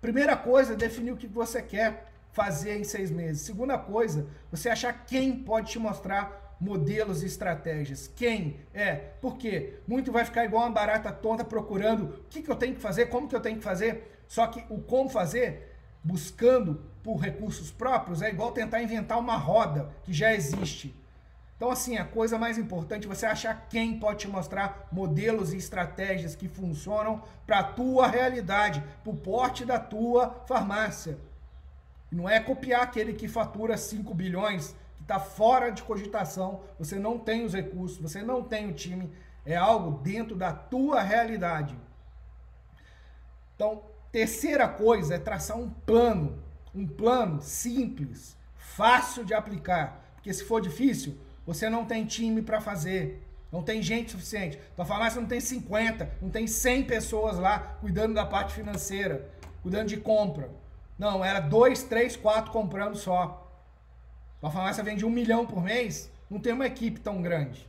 Primeira 0.01 0.37
coisa, 0.37 0.75
definir 0.75 1.12
o 1.12 1.19
que 1.19 1.27
você 1.27 1.61
quer 1.61 2.13
fazer 2.35 2.77
em 2.77 2.85
seis 2.85 3.11
meses. 3.11 3.42
Segunda 3.42 3.79
coisa, 3.79 4.27
você 4.51 4.68
achar 4.68 5.07
quem 5.07 5.38
pode 5.38 5.70
te 5.70 5.79
mostrar 5.79 6.57
modelos 6.61 7.23
e 7.23 7.27
estratégias. 7.27 8.11
Quem 8.14 8.61
é? 8.75 8.94
Por 8.94 9.37
quê? 9.38 9.79
Muito 9.87 10.11
vai 10.11 10.25
ficar 10.25 10.44
igual 10.44 10.64
uma 10.64 10.73
barata 10.73 11.12
tonta 11.12 11.44
procurando 11.44 12.05
o 12.05 12.25
que, 12.29 12.42
que 12.42 12.51
eu 12.51 12.57
tenho 12.57 12.75
que 12.75 12.81
fazer, 12.81 13.07
como 13.07 13.29
que 13.29 13.37
eu 13.37 13.40
tenho 13.40 13.59
que 13.59 13.62
fazer. 13.64 14.25
Só 14.27 14.49
que 14.49 14.64
o 14.68 14.81
como 14.81 15.09
fazer, 15.09 15.77
buscando 16.03 16.83
por 17.05 17.16
recursos 17.16 17.70
próprios, 17.70 18.20
é 18.20 18.31
igual 18.31 18.51
tentar 18.51 18.83
inventar 18.83 19.18
uma 19.18 19.37
roda 19.37 19.90
que 20.03 20.12
já 20.12 20.35
existe. 20.35 20.92
Então 21.57 21.70
assim, 21.70 21.97
a 21.99 22.05
coisa 22.05 22.37
mais 22.37 22.59
importante 22.59 23.07
é 23.07 23.09
você 23.09 23.27
achar 23.27 23.68
quem 23.68 24.01
pode 24.01 24.20
te 24.20 24.29
mostrar 24.29 24.88
modelos 24.90 25.53
e 25.53 25.57
estratégias 25.57 26.35
que 26.35 26.49
funcionam 26.49 27.23
para 27.47 27.61
a 27.61 27.64
tua 27.64 28.09
realidade, 28.09 28.83
para 29.05 29.12
o 29.12 29.16
porte 29.16 29.64
da 29.64 29.79
tua 29.79 30.42
farmácia. 30.49 31.16
Não 32.14 32.29
é 32.29 32.38
copiar 32.38 32.83
aquele 32.83 33.12
que 33.12 33.27
fatura 33.27 33.77
5 33.77 34.14
bilhões, 34.14 34.77
que 34.96 35.03
está 35.03 35.18
fora 35.18 35.70
de 35.70 35.83
cogitação, 35.83 36.61
você 36.79 36.96
não 36.96 37.18
tem 37.18 37.44
os 37.44 37.53
recursos, 37.53 37.98
você 37.98 38.22
não 38.22 38.40
tem 38.40 38.70
o 38.70 38.72
time, 38.72 39.11
é 39.44 39.57
algo 39.57 39.98
dentro 39.98 40.37
da 40.37 40.53
tua 40.53 41.03
realidade. 41.03 41.77
Então, 43.57 43.83
terceira 44.12 44.68
coisa 44.68 45.16
é 45.16 45.18
traçar 45.18 45.59
um 45.59 45.68
plano, 45.68 46.40
um 46.72 46.87
plano 46.87 47.42
simples, 47.42 48.37
fácil 48.55 49.24
de 49.24 49.35
aplicar, 49.35 50.14
porque 50.14 50.33
se 50.33 50.44
for 50.44 50.61
difícil, 50.61 51.18
você 51.44 51.68
não 51.68 51.85
tem 51.85 52.07
time 52.07 52.42
para 52.42 52.61
fazer. 52.61 53.22
Não 53.50 53.62
tem 53.62 53.83
gente 53.83 54.12
suficiente. 54.12 54.59
Tua 54.77 54.85
farmácia 54.85 55.20
não 55.20 55.29
tem 55.29 55.40
50, 55.40 56.11
não 56.22 56.31
tem 56.31 56.46
100 56.46 56.85
pessoas 56.85 57.38
lá 57.38 57.59
cuidando 57.81 58.14
da 58.14 58.24
parte 58.24 58.55
financeira, 58.55 59.29
cuidando 59.62 59.88
de 59.88 59.96
compra. 59.96 60.50
Não, 60.98 61.24
era 61.24 61.40
dois, 61.40 61.83
três, 61.83 62.16
quatro 62.16 62.52
comprando 62.52 62.96
só. 62.96 63.50
Tua 64.40 64.50
farmácia 64.50 64.85
vende 64.85 65.04
um 65.04 65.11
milhão 65.11 65.46
por 65.46 65.62
mês, 65.62 66.11
não 66.30 66.38
tem 66.38 66.52
uma 66.52 66.66
equipe 66.66 67.00
tão 67.00 67.22
grande. 67.22 67.68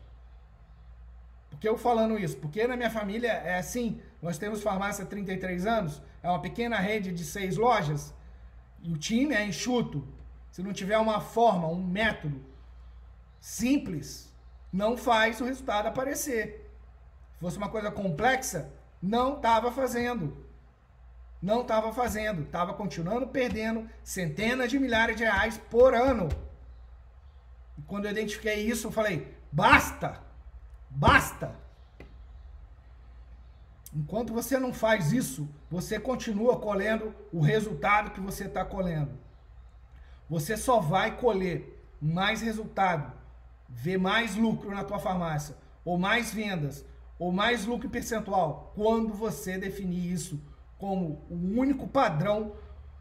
Por 1.50 1.60
que 1.60 1.70
eu 1.70 1.78
falando 1.78 2.20
isso? 2.20 2.38
Porque 2.38 2.68
na 2.68 2.76
minha 2.76 2.92
família 2.92 3.32
é 3.32 3.58
assim, 3.58 4.02
nós 4.22 4.38
temos 4.38 4.62
farmácia 4.62 5.04
há 5.04 5.08
33 5.08 5.66
anos, 5.66 6.02
é 6.22 6.30
uma 6.30 6.42
pequena 6.42 6.78
rede 6.78 7.14
de 7.14 7.24
seis 7.24 7.56
lojas, 7.56 8.14
e 8.84 8.92
o 8.92 8.98
time 8.98 9.34
é 9.34 9.46
enxuto. 9.46 10.06
Se 10.52 10.62
não 10.62 10.74
tiver 10.74 10.98
uma 10.98 11.20
forma, 11.20 11.68
um 11.68 11.82
método 11.82 12.44
simples, 13.40 14.34
não 14.72 14.98
faz 14.98 15.40
o 15.40 15.46
resultado 15.46 15.88
aparecer. 15.88 16.70
Se 17.34 17.40
fosse 17.40 17.58
uma 17.58 17.70
coisa 17.70 17.90
complexa, 17.90 18.70
não 19.02 19.36
estava 19.36 19.72
fazendo. 19.72 20.45
Não 21.42 21.62
estava 21.62 21.94
fazendo, 21.94 22.44
estava 22.44 22.74
continuando 22.74 23.28
perdendo 23.28 23.90
centenas 24.04 24.70
de 24.70 24.80
milhares 24.80 25.16
de 25.16 25.24
reais 25.24 25.58
por 25.58 25.94
ano. 25.94 26.30
E 27.78 27.82
quando 27.84 28.06
eu 28.06 28.12
identifiquei 28.12 28.66
isso, 28.68 28.88
eu 28.88 28.92
falei: 28.92 29.38
basta, 29.52 30.22
basta. 30.90 31.56
Enquanto 33.94 34.34
você 34.34 34.60
não 34.60 34.74
faz 34.74 35.14
isso, 35.14 35.48
você 35.70 36.00
continua 36.00 36.60
colhendo 36.60 37.16
o 37.32 37.40
resultado 37.40 38.12
que 38.12 38.20
você 38.20 38.46
está 38.46 38.66
colhendo. 38.66 39.18
Você 40.30 40.58
só 40.58 40.80
vai 40.80 41.18
colher 41.18 41.72
mais 42.02 42.42
resultado 42.42 43.14
ver 43.70 43.98
mais 43.98 44.36
lucro 44.36 44.72
na 44.72 44.84
tua 44.84 45.00
farmácia, 45.00 45.56
ou 45.84 45.98
mais 45.98 46.34
vendas, 46.34 46.86
ou 47.18 47.32
mais 47.32 47.66
lucro 47.66 47.90
percentual, 47.90 48.72
quando 48.76 49.14
você 49.14 49.58
definir 49.58 50.12
isso 50.12 50.42
como 50.78 51.26
o 51.30 51.60
único 51.60 51.88
padrão, 51.88 52.54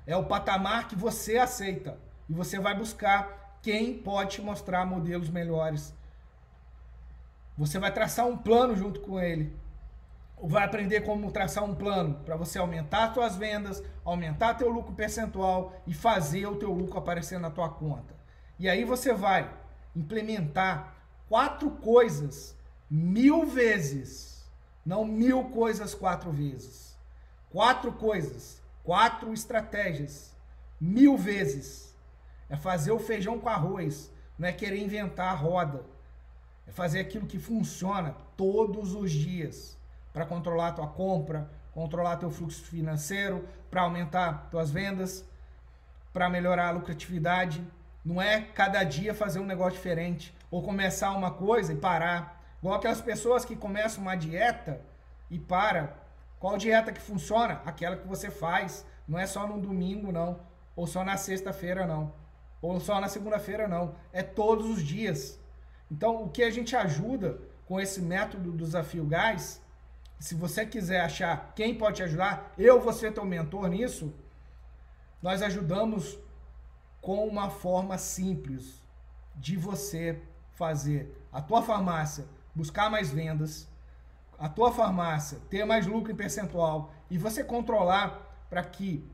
é 0.06 0.16
o 0.16 0.24
patamar 0.24 0.88
que 0.88 0.96
você 0.96 1.38
aceita. 1.38 1.98
E 2.28 2.32
você 2.32 2.58
vai 2.58 2.76
buscar 2.76 3.58
quem 3.62 3.96
pode 3.98 4.36
te 4.36 4.42
mostrar 4.42 4.84
modelos 4.84 5.30
melhores. 5.30 5.94
Você 7.56 7.78
vai 7.78 7.92
traçar 7.92 8.26
um 8.26 8.36
plano 8.36 8.76
junto 8.76 9.00
com 9.00 9.18
ele. 9.20 9.56
Vai 10.42 10.64
aprender 10.64 11.02
como 11.02 11.30
traçar 11.30 11.64
um 11.64 11.74
plano 11.74 12.20
para 12.24 12.36
você 12.36 12.58
aumentar 12.58 13.08
as 13.08 13.14
suas 13.14 13.36
vendas, 13.36 13.82
aumentar 14.04 14.54
teu 14.54 14.68
lucro 14.68 14.92
percentual 14.92 15.72
e 15.86 15.94
fazer 15.94 16.46
o 16.46 16.56
teu 16.56 16.72
lucro 16.72 16.98
aparecer 16.98 17.38
na 17.38 17.50
tua 17.50 17.68
conta. 17.68 18.14
E 18.58 18.68
aí 18.68 18.84
você 18.84 19.14
vai 19.14 19.50
implementar 19.96 20.94
quatro 21.28 21.70
coisas 21.70 22.56
mil 22.90 23.46
vezes, 23.46 24.44
não 24.84 25.04
mil 25.04 25.44
coisas 25.44 25.94
quatro 25.94 26.30
vezes. 26.30 26.93
Quatro 27.54 27.92
coisas, 27.92 28.60
quatro 28.82 29.32
estratégias, 29.32 30.34
mil 30.80 31.16
vezes. 31.16 31.96
É 32.50 32.56
fazer 32.56 32.90
o 32.90 32.98
feijão 32.98 33.38
com 33.38 33.48
arroz, 33.48 34.10
não 34.36 34.48
é 34.48 34.52
querer 34.52 34.78
inventar 34.78 35.28
a 35.28 35.36
roda. 35.36 35.84
É 36.66 36.72
fazer 36.72 36.98
aquilo 36.98 37.28
que 37.28 37.38
funciona 37.38 38.16
todos 38.36 38.92
os 38.92 39.12
dias 39.12 39.78
para 40.12 40.26
controlar 40.26 40.70
a 40.70 40.72
tua 40.72 40.88
compra, 40.88 41.48
controlar 41.70 42.16
teu 42.16 42.28
fluxo 42.28 42.64
financeiro, 42.64 43.48
para 43.70 43.82
aumentar 43.82 44.48
tuas 44.50 44.72
vendas, 44.72 45.24
para 46.12 46.28
melhorar 46.28 46.70
a 46.70 46.72
lucratividade, 46.72 47.64
não 48.04 48.20
é 48.20 48.40
cada 48.40 48.82
dia 48.82 49.14
fazer 49.14 49.38
um 49.38 49.46
negócio 49.46 49.74
diferente 49.74 50.36
ou 50.50 50.60
começar 50.60 51.12
uma 51.12 51.30
coisa 51.30 51.72
e 51.72 51.76
parar. 51.76 52.44
Igual 52.58 52.74
aquelas 52.74 53.00
pessoas 53.00 53.44
que 53.44 53.54
começam 53.54 54.02
uma 54.02 54.16
dieta 54.16 54.80
e 55.30 55.38
para. 55.38 56.02
Qual 56.44 56.58
dieta 56.58 56.92
que 56.92 57.00
funciona? 57.00 57.62
Aquela 57.64 57.96
que 57.96 58.06
você 58.06 58.30
faz. 58.30 58.84
Não 59.08 59.18
é 59.18 59.26
só 59.26 59.46
no 59.46 59.58
domingo, 59.58 60.12
não. 60.12 60.40
Ou 60.76 60.86
só 60.86 61.02
na 61.02 61.16
sexta-feira, 61.16 61.86
não. 61.86 62.12
Ou 62.60 62.78
só 62.78 63.00
na 63.00 63.08
segunda-feira, 63.08 63.66
não. 63.66 63.94
É 64.12 64.22
todos 64.22 64.68
os 64.68 64.82
dias. 64.82 65.40
Então, 65.90 66.22
o 66.22 66.28
que 66.28 66.42
a 66.42 66.50
gente 66.50 66.76
ajuda 66.76 67.40
com 67.64 67.80
esse 67.80 68.02
método 68.02 68.52
do 68.52 68.58
desafio 68.58 69.06
gás, 69.06 69.62
se 70.18 70.34
você 70.34 70.66
quiser 70.66 71.00
achar 71.00 71.54
quem 71.56 71.78
pode 71.78 71.96
te 71.96 72.02
ajudar, 72.02 72.52
eu 72.58 72.92
ser 72.92 73.14
teu 73.14 73.24
mentor 73.24 73.66
nisso, 73.68 74.12
nós 75.22 75.40
ajudamos 75.40 76.18
com 77.00 77.26
uma 77.26 77.48
forma 77.48 77.96
simples 77.96 78.84
de 79.34 79.56
você 79.56 80.20
fazer 80.52 81.10
a 81.32 81.40
tua 81.40 81.62
farmácia 81.62 82.26
buscar 82.54 82.90
mais 82.90 83.10
vendas, 83.10 83.66
a 84.38 84.48
tua 84.48 84.72
farmácia 84.72 85.38
ter 85.48 85.64
mais 85.64 85.86
lucro 85.86 86.12
em 86.12 86.16
percentual 86.16 86.92
e 87.10 87.18
você 87.18 87.42
controlar 87.44 88.46
para 88.50 88.62
que 88.62 89.04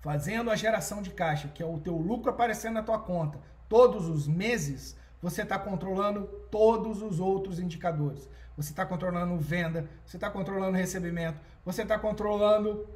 fazendo 0.00 0.50
a 0.50 0.56
geração 0.56 1.02
de 1.02 1.10
caixa, 1.10 1.48
que 1.48 1.62
é 1.62 1.66
o 1.66 1.78
teu 1.78 1.96
lucro 1.96 2.30
aparecendo 2.30 2.74
na 2.74 2.82
tua 2.82 2.98
conta 2.98 3.40
todos 3.68 4.08
os 4.08 4.26
meses, 4.26 4.96
você 5.20 5.42
está 5.42 5.58
controlando 5.58 6.24
todos 6.50 7.02
os 7.02 7.20
outros 7.20 7.58
indicadores. 7.58 8.28
Você 8.56 8.70
está 8.70 8.86
controlando 8.86 9.36
venda, 9.38 9.88
você 10.04 10.16
está 10.16 10.30
controlando 10.30 10.76
recebimento, 10.76 11.38
você 11.64 11.82
está 11.82 11.98
controlando 11.98 12.88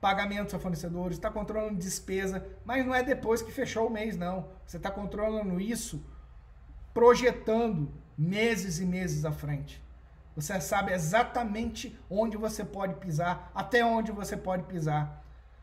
pagamentos 0.00 0.54
a 0.54 0.58
fornecedores, 0.58 1.18
está 1.18 1.30
controlando 1.30 1.76
despesa, 1.76 2.46
mas 2.64 2.86
não 2.86 2.94
é 2.94 3.02
depois 3.02 3.42
que 3.42 3.52
fechou 3.52 3.88
o 3.88 3.90
mês, 3.90 4.16
não. 4.16 4.48
Você 4.64 4.78
está 4.78 4.90
controlando 4.90 5.60
isso 5.60 6.02
projetando 6.94 7.92
meses 8.16 8.78
e 8.78 8.86
meses 8.86 9.24
à 9.24 9.32
frente. 9.32 9.82
Você 10.36 10.60
sabe 10.60 10.92
exatamente 10.92 11.98
onde 12.08 12.36
você 12.36 12.64
pode 12.64 12.94
pisar, 12.94 13.50
até 13.54 13.84
onde 13.84 14.12
você 14.12 14.36
pode 14.36 14.62
pisar. 14.64 15.22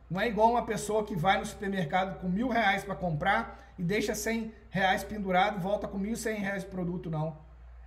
Não 0.09 0.21
é 0.21 0.27
igual 0.27 0.51
uma 0.51 0.65
pessoa 0.65 1.03
que 1.03 1.15
vai 1.15 1.37
no 1.37 1.45
supermercado 1.45 2.19
com 2.19 2.29
mil 2.29 2.49
reais 2.49 2.83
para 2.83 2.95
comprar 2.95 3.73
e 3.77 3.83
deixa 3.83 4.15
cem 4.15 4.53
reais 4.69 5.03
pendurado, 5.03 5.59
volta 5.59 5.87
com 5.87 5.97
mil 5.97 6.15
cem 6.15 6.39
reais 6.39 6.63
de 6.63 6.69
produto, 6.69 7.09
não. 7.09 7.37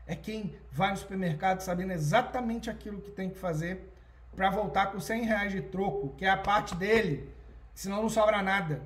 É 0.06 0.16
quem 0.16 0.56
vai 0.72 0.90
no 0.90 0.96
supermercado 0.96 1.60
sabendo 1.60 1.92
exatamente 1.92 2.68
aquilo 2.68 3.00
que 3.00 3.10
tem 3.10 3.30
que 3.30 3.38
fazer 3.38 3.92
para 4.34 4.50
voltar 4.50 4.86
com 4.86 4.98
100 4.98 5.24
reais 5.24 5.52
de 5.52 5.60
troco, 5.60 6.14
que 6.16 6.24
é 6.24 6.30
a 6.30 6.36
parte 6.36 6.74
dele, 6.74 7.32
senão 7.74 8.02
não 8.02 8.08
sobra 8.08 8.42
nada. 8.42 8.82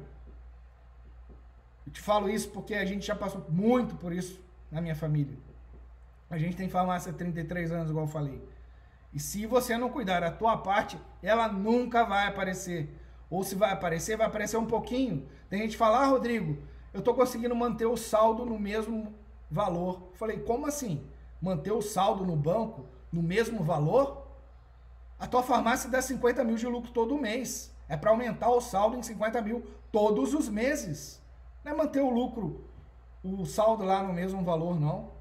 Eu 1.87 1.93
te 1.93 2.01
falo 2.01 2.29
isso 2.29 2.51
porque 2.51 2.75
a 2.75 2.85
gente 2.85 3.07
já 3.07 3.15
passou 3.15 3.45
muito 3.49 3.95
por 3.97 4.13
isso 4.13 4.41
na 4.71 4.81
minha 4.81 4.95
família. 4.95 5.37
A 6.31 6.39
gente 6.39 6.57
tem 6.57 6.69
farmácia 6.69 7.13
há 7.13 7.15
33 7.15 7.71
anos, 7.73 7.91
igual 7.91 8.07
eu 8.07 8.11
falei. 8.11 8.43
E 9.13 9.21
se 9.21 9.47
você 9.47 9.77
não 9.77 9.89
cuidar 9.89 10.21
da 10.21 10.31
tua 10.31 10.57
parte, 10.57 10.99
ela 11.23 11.49
nunca 11.49 12.05
vai 12.05 12.27
aparecer. 12.27 12.93
Ou 13.31 13.45
se 13.45 13.55
vai 13.55 13.73
aparecer, 13.73 14.17
vai 14.17 14.27
aparecer 14.27 14.57
um 14.57 14.67
pouquinho. 14.67 15.29
Tem 15.49 15.61
gente 15.61 15.73
que 15.73 15.77
fala, 15.77 15.99
ah, 15.99 16.07
Rodrigo, 16.07 16.59
eu 16.93 16.99
estou 16.99 17.15
conseguindo 17.15 17.55
manter 17.55 17.87
o 17.87 17.97
saldo 17.97 18.45
no 18.45 18.59
mesmo 18.59 19.15
valor. 19.51 20.09
Eu 20.11 20.17
falei, 20.17 20.39
como 20.41 20.67
assim? 20.67 21.07
Manter 21.41 21.73
o 21.73 21.83
saldo 21.83 22.25
no 22.25 22.37
banco 22.37 22.87
no 23.13 23.23
mesmo 23.23 23.63
valor? 23.63 24.27
A 25.19 25.27
tua 25.27 25.43
farmácia 25.43 25.89
dá 25.89 26.03
50 26.03 26.43
mil 26.43 26.57
de 26.57 26.67
lucro 26.67 26.91
todo 26.91 27.17
mês. 27.17 27.73
É 27.89 27.97
para 27.97 28.11
aumentar 28.11 28.51
o 28.51 28.61
saldo 28.61 28.97
em 28.97 29.03
50 29.03 29.41
mil 29.43 29.65
todos 29.93 30.35
os 30.35 30.49
meses. 30.49 31.23
Não 31.65 31.73
é 31.73 31.75
manter 31.77 32.01
o 32.01 32.11
lucro, 32.11 32.65
o 33.23 33.47
saldo 33.47 33.85
lá 33.85 34.03
no 34.03 34.13
mesmo 34.13 34.43
valor, 34.43 34.79
não. 34.79 35.14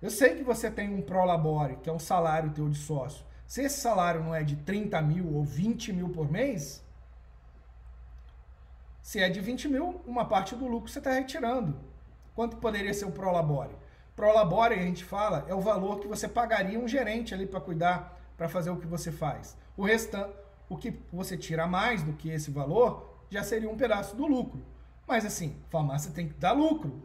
Eu 0.00 0.10
sei 0.10 0.34
que 0.34 0.42
você 0.42 0.70
tem 0.70 0.94
um 0.94 1.02
prolabore, 1.02 1.76
que 1.76 1.90
é 1.90 1.92
um 1.92 1.98
salário 1.98 2.50
teu 2.52 2.68
de 2.68 2.78
sócio. 2.78 3.24
Se 3.46 3.62
esse 3.62 3.80
salário 3.80 4.22
não 4.22 4.34
é 4.34 4.42
de 4.42 4.56
30 4.56 5.00
mil 5.02 5.34
ou 5.34 5.44
20 5.44 5.92
mil 5.92 6.08
por 6.08 6.30
mês, 6.30 6.82
se 9.02 9.20
é 9.20 9.28
de 9.28 9.40
20 9.40 9.68
mil, 9.68 10.00
uma 10.06 10.24
parte 10.24 10.54
do 10.54 10.66
lucro 10.66 10.90
você 10.90 10.98
está 10.98 11.12
retirando. 11.12 11.78
Quanto 12.34 12.56
poderia 12.56 12.94
ser 12.94 13.04
o 13.04 13.12
prolabore? 13.12 13.74
Prolabore, 14.16 14.74
a 14.74 14.82
gente 14.82 15.04
fala, 15.04 15.44
é 15.48 15.54
o 15.54 15.60
valor 15.60 15.98
que 15.98 16.06
você 16.06 16.28
pagaria 16.28 16.78
um 16.78 16.88
gerente 16.88 17.34
ali 17.34 17.46
para 17.46 17.60
cuidar 17.60 18.18
para 18.36 18.48
fazer 18.48 18.70
o 18.70 18.76
que 18.76 18.86
você 18.86 19.12
faz. 19.12 19.56
O 19.76 19.84
restante, 19.84 20.32
o 20.68 20.76
que 20.76 20.98
você 21.12 21.36
tira 21.36 21.66
mais 21.66 22.02
do 22.02 22.12
que 22.12 22.30
esse 22.30 22.50
valor, 22.50 23.18
já 23.28 23.42
seria 23.42 23.68
um 23.68 23.76
pedaço 23.76 24.16
do 24.16 24.26
lucro. 24.26 24.62
Mas 25.06 25.26
assim, 25.26 25.56
farmácia 25.68 26.12
tem 26.12 26.28
que 26.28 26.34
dar 26.34 26.52
lucro. 26.52 27.02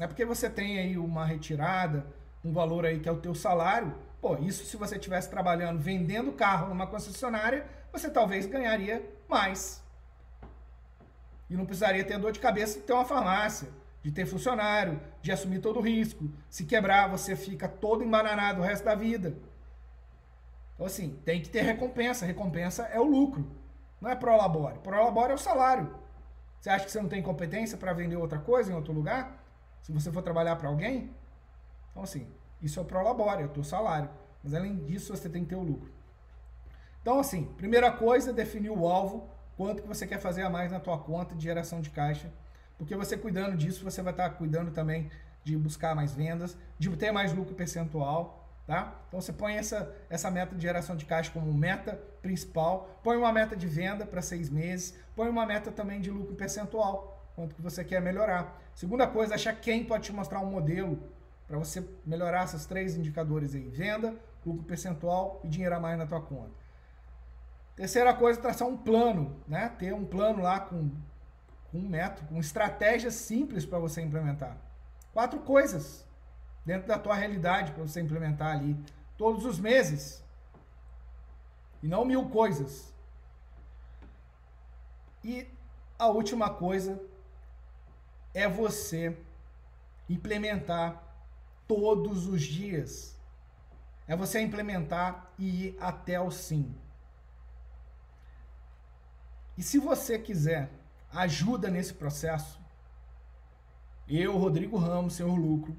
É 0.00 0.06
porque 0.06 0.24
você 0.24 0.48
tem 0.48 0.78
aí 0.78 0.96
uma 0.96 1.26
retirada, 1.26 2.06
um 2.42 2.52
valor 2.52 2.86
aí 2.86 2.98
que 2.98 3.08
é 3.08 3.12
o 3.12 3.20
teu 3.20 3.34
salário, 3.34 3.94
pô, 4.18 4.36
isso 4.38 4.64
se 4.64 4.76
você 4.78 4.96
estivesse 4.96 5.28
trabalhando 5.28 5.78
vendendo 5.78 6.32
carro 6.32 6.68
numa 6.68 6.86
concessionária, 6.86 7.66
você 7.92 8.08
talvez 8.08 8.46
ganharia 8.46 9.04
mais. 9.28 9.84
E 11.50 11.54
não 11.54 11.66
precisaria 11.66 12.02
ter 12.02 12.18
dor 12.18 12.32
de 12.32 12.40
cabeça 12.40 12.78
de 12.78 12.86
ter 12.86 12.94
uma 12.94 13.04
farmácia, 13.04 13.68
de 14.02 14.10
ter 14.10 14.24
funcionário, 14.24 14.98
de 15.20 15.32
assumir 15.32 15.60
todo 15.60 15.78
o 15.78 15.82
risco. 15.82 16.30
Se 16.48 16.64
quebrar, 16.64 17.08
você 17.08 17.36
fica 17.36 17.68
todo 17.68 18.02
embananado 18.02 18.60
o 18.60 18.64
resto 18.64 18.84
da 18.84 18.94
vida. 18.94 19.34
Então, 20.74 20.86
assim, 20.86 21.18
tem 21.26 21.42
que 21.42 21.50
ter 21.50 21.60
recompensa. 21.60 22.24
Recompensa 22.24 22.84
é 22.84 22.98
o 22.98 23.04
lucro. 23.04 23.46
Não 24.00 24.08
é 24.08 24.14
prolabore. 24.14 24.78
Prolabore 24.78 25.32
é 25.32 25.34
o 25.34 25.38
salário. 25.38 25.94
Você 26.58 26.70
acha 26.70 26.86
que 26.86 26.90
você 26.90 27.02
não 27.02 27.08
tem 27.08 27.22
competência 27.22 27.76
para 27.76 27.92
vender 27.92 28.16
outra 28.16 28.38
coisa 28.38 28.72
em 28.72 28.74
outro 28.74 28.92
lugar? 28.92 29.38
Se 29.82 29.92
você 29.92 30.10
for 30.12 30.22
trabalhar 30.22 30.56
para 30.56 30.68
alguém? 30.68 31.10
Então, 31.90 32.02
assim, 32.02 32.26
isso 32.62 32.78
é 32.78 32.82
o 32.82 32.84
prolabore, 32.84 33.42
é 33.42 33.46
o 33.46 33.48
teu 33.48 33.64
salário. 33.64 34.10
Mas 34.42 34.54
além 34.54 34.76
disso, 34.76 35.14
você 35.16 35.28
tem 35.28 35.42
que 35.42 35.50
ter 35.50 35.56
o 35.56 35.62
lucro. 35.62 35.90
Então, 37.02 37.18
assim, 37.18 37.44
primeira 37.56 37.90
coisa, 37.90 38.32
definir 38.32 38.70
o 38.70 38.86
alvo, 38.86 39.28
quanto 39.56 39.82
que 39.82 39.88
você 39.88 40.06
quer 40.06 40.20
fazer 40.20 40.42
a 40.42 40.50
mais 40.50 40.70
na 40.70 40.80
tua 40.80 40.98
conta 40.98 41.34
de 41.34 41.42
geração 41.42 41.80
de 41.80 41.90
caixa. 41.90 42.30
Porque 42.78 42.96
você 42.96 43.16
cuidando 43.16 43.56
disso, 43.56 43.84
você 43.84 44.02
vai 44.02 44.12
estar 44.12 44.30
cuidando 44.30 44.70
também 44.70 45.10
de 45.44 45.56
buscar 45.56 45.94
mais 45.94 46.14
vendas, 46.14 46.56
de 46.78 46.94
ter 46.96 47.10
mais 47.10 47.32
lucro 47.32 47.54
percentual, 47.54 48.48
tá? 48.66 48.94
Então 49.08 49.20
você 49.20 49.32
põe 49.32 49.54
essa, 49.54 49.94
essa 50.08 50.30
meta 50.30 50.54
de 50.54 50.62
geração 50.62 50.96
de 50.96 51.04
caixa 51.04 51.30
como 51.30 51.52
meta 51.52 52.00
principal, 52.22 53.00
põe 53.02 53.16
uma 53.16 53.32
meta 53.32 53.56
de 53.56 53.66
venda 53.66 54.06
para 54.06 54.22
seis 54.22 54.48
meses, 54.48 54.94
põe 55.16 55.28
uma 55.28 55.46
meta 55.46 55.72
também 55.72 56.00
de 56.00 56.10
lucro 56.10 56.34
percentual, 56.34 57.19
quanto 57.40 57.54
que 57.54 57.62
você 57.62 57.82
quer 57.82 58.02
melhorar. 58.02 58.60
Segunda 58.74 59.06
coisa, 59.06 59.34
achar 59.34 59.54
quem 59.54 59.82
pode 59.82 60.04
te 60.04 60.12
mostrar 60.12 60.40
um 60.40 60.50
modelo 60.50 61.02
para 61.48 61.56
você 61.56 61.82
melhorar 62.04 62.44
esses 62.44 62.66
três 62.66 62.96
indicadores 62.96 63.54
aí, 63.54 63.66
venda, 63.68 64.14
lucro 64.44 64.62
percentual 64.64 65.40
e 65.42 65.48
dinheiro 65.48 65.74
a 65.74 65.80
mais 65.80 65.96
na 65.98 66.06
tua 66.06 66.20
conta. 66.20 66.52
Terceira 67.74 68.12
coisa, 68.12 68.38
traçar 68.38 68.68
um 68.68 68.76
plano, 68.76 69.40
né? 69.48 69.70
Ter 69.70 69.94
um 69.94 70.04
plano 70.04 70.42
lá 70.42 70.60
com, 70.60 70.90
com 71.70 71.78
um 71.78 71.88
método, 71.88 72.28
com 72.28 72.38
estratégias 72.38 73.14
simples 73.14 73.64
para 73.64 73.78
você 73.78 74.02
implementar. 74.02 74.58
Quatro 75.14 75.40
coisas 75.40 76.06
dentro 76.64 76.86
da 76.88 76.98
tua 76.98 77.14
realidade 77.14 77.72
para 77.72 77.82
você 77.82 78.02
implementar 78.02 78.54
ali 78.54 78.76
todos 79.16 79.46
os 79.46 79.58
meses. 79.58 80.22
E 81.82 81.88
não 81.88 82.04
mil 82.04 82.28
coisas. 82.28 82.92
E 85.24 85.48
a 85.98 86.06
última 86.08 86.50
coisa 86.50 87.00
é 88.34 88.48
você 88.48 89.16
implementar 90.08 91.02
todos 91.66 92.26
os 92.26 92.42
dias. 92.42 93.16
É 94.06 94.16
você 94.16 94.40
implementar 94.40 95.32
e 95.38 95.66
ir 95.66 95.78
até 95.80 96.20
o 96.20 96.30
sim. 96.30 96.74
E 99.56 99.62
se 99.62 99.78
você 99.78 100.18
quiser 100.18 100.70
ajuda 101.12 101.70
nesse 101.70 101.94
processo, 101.94 102.60
eu, 104.08 104.36
Rodrigo 104.36 104.76
Ramos, 104.76 105.14
Senhor 105.14 105.36
Lucro, 105.36 105.76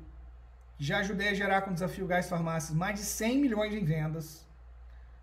já 0.80 1.00
ajudei 1.00 1.30
a 1.30 1.34
gerar 1.34 1.62
com 1.62 1.72
o 1.72 1.74
Desafio 1.74 2.08
Gás 2.08 2.30
Farmácias 2.30 2.76
mais 2.76 3.00
de 3.00 3.06
100 3.06 3.38
milhões 3.40 3.74
em 3.74 3.84
vendas. 3.84 4.48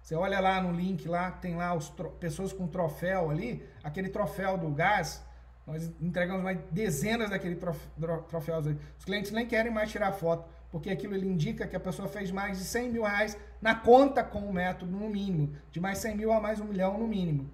Você 0.02 0.14
olha 0.14 0.40
lá 0.40 0.60
no 0.60 0.72
link, 0.72 1.08
lá 1.08 1.30
tem 1.30 1.56
lá 1.56 1.72
as 1.72 1.90
pessoas 2.20 2.52
com 2.52 2.66
troféu 2.66 3.30
ali, 3.30 3.66
aquele 3.82 4.08
troféu 4.08 4.56
do 4.56 4.70
gás, 4.70 5.22
nós 5.68 5.92
entregamos 6.00 6.42
mais 6.42 6.58
dezenas 6.70 7.28
daquele 7.28 7.54
troféus 7.54 8.66
ali. 8.66 8.78
Os 8.98 9.04
clientes 9.04 9.30
nem 9.30 9.46
querem 9.46 9.70
mais 9.70 9.90
tirar 9.90 10.12
foto, 10.12 10.48
porque 10.70 10.88
aquilo 10.88 11.14
ele 11.14 11.28
indica 11.28 11.66
que 11.66 11.76
a 11.76 11.80
pessoa 11.80 12.08
fez 12.08 12.30
mais 12.30 12.56
de 12.56 12.64
100 12.64 12.90
mil 12.90 13.02
reais 13.02 13.36
na 13.60 13.74
conta 13.74 14.24
com 14.24 14.38
o 14.38 14.52
método, 14.52 14.90
no 14.90 15.10
mínimo. 15.10 15.54
De 15.70 15.78
mais 15.78 15.98
100 15.98 16.16
mil 16.16 16.32
a 16.32 16.40
mais 16.40 16.58
um 16.58 16.64
milhão, 16.64 16.96
no 16.96 17.06
mínimo. 17.06 17.50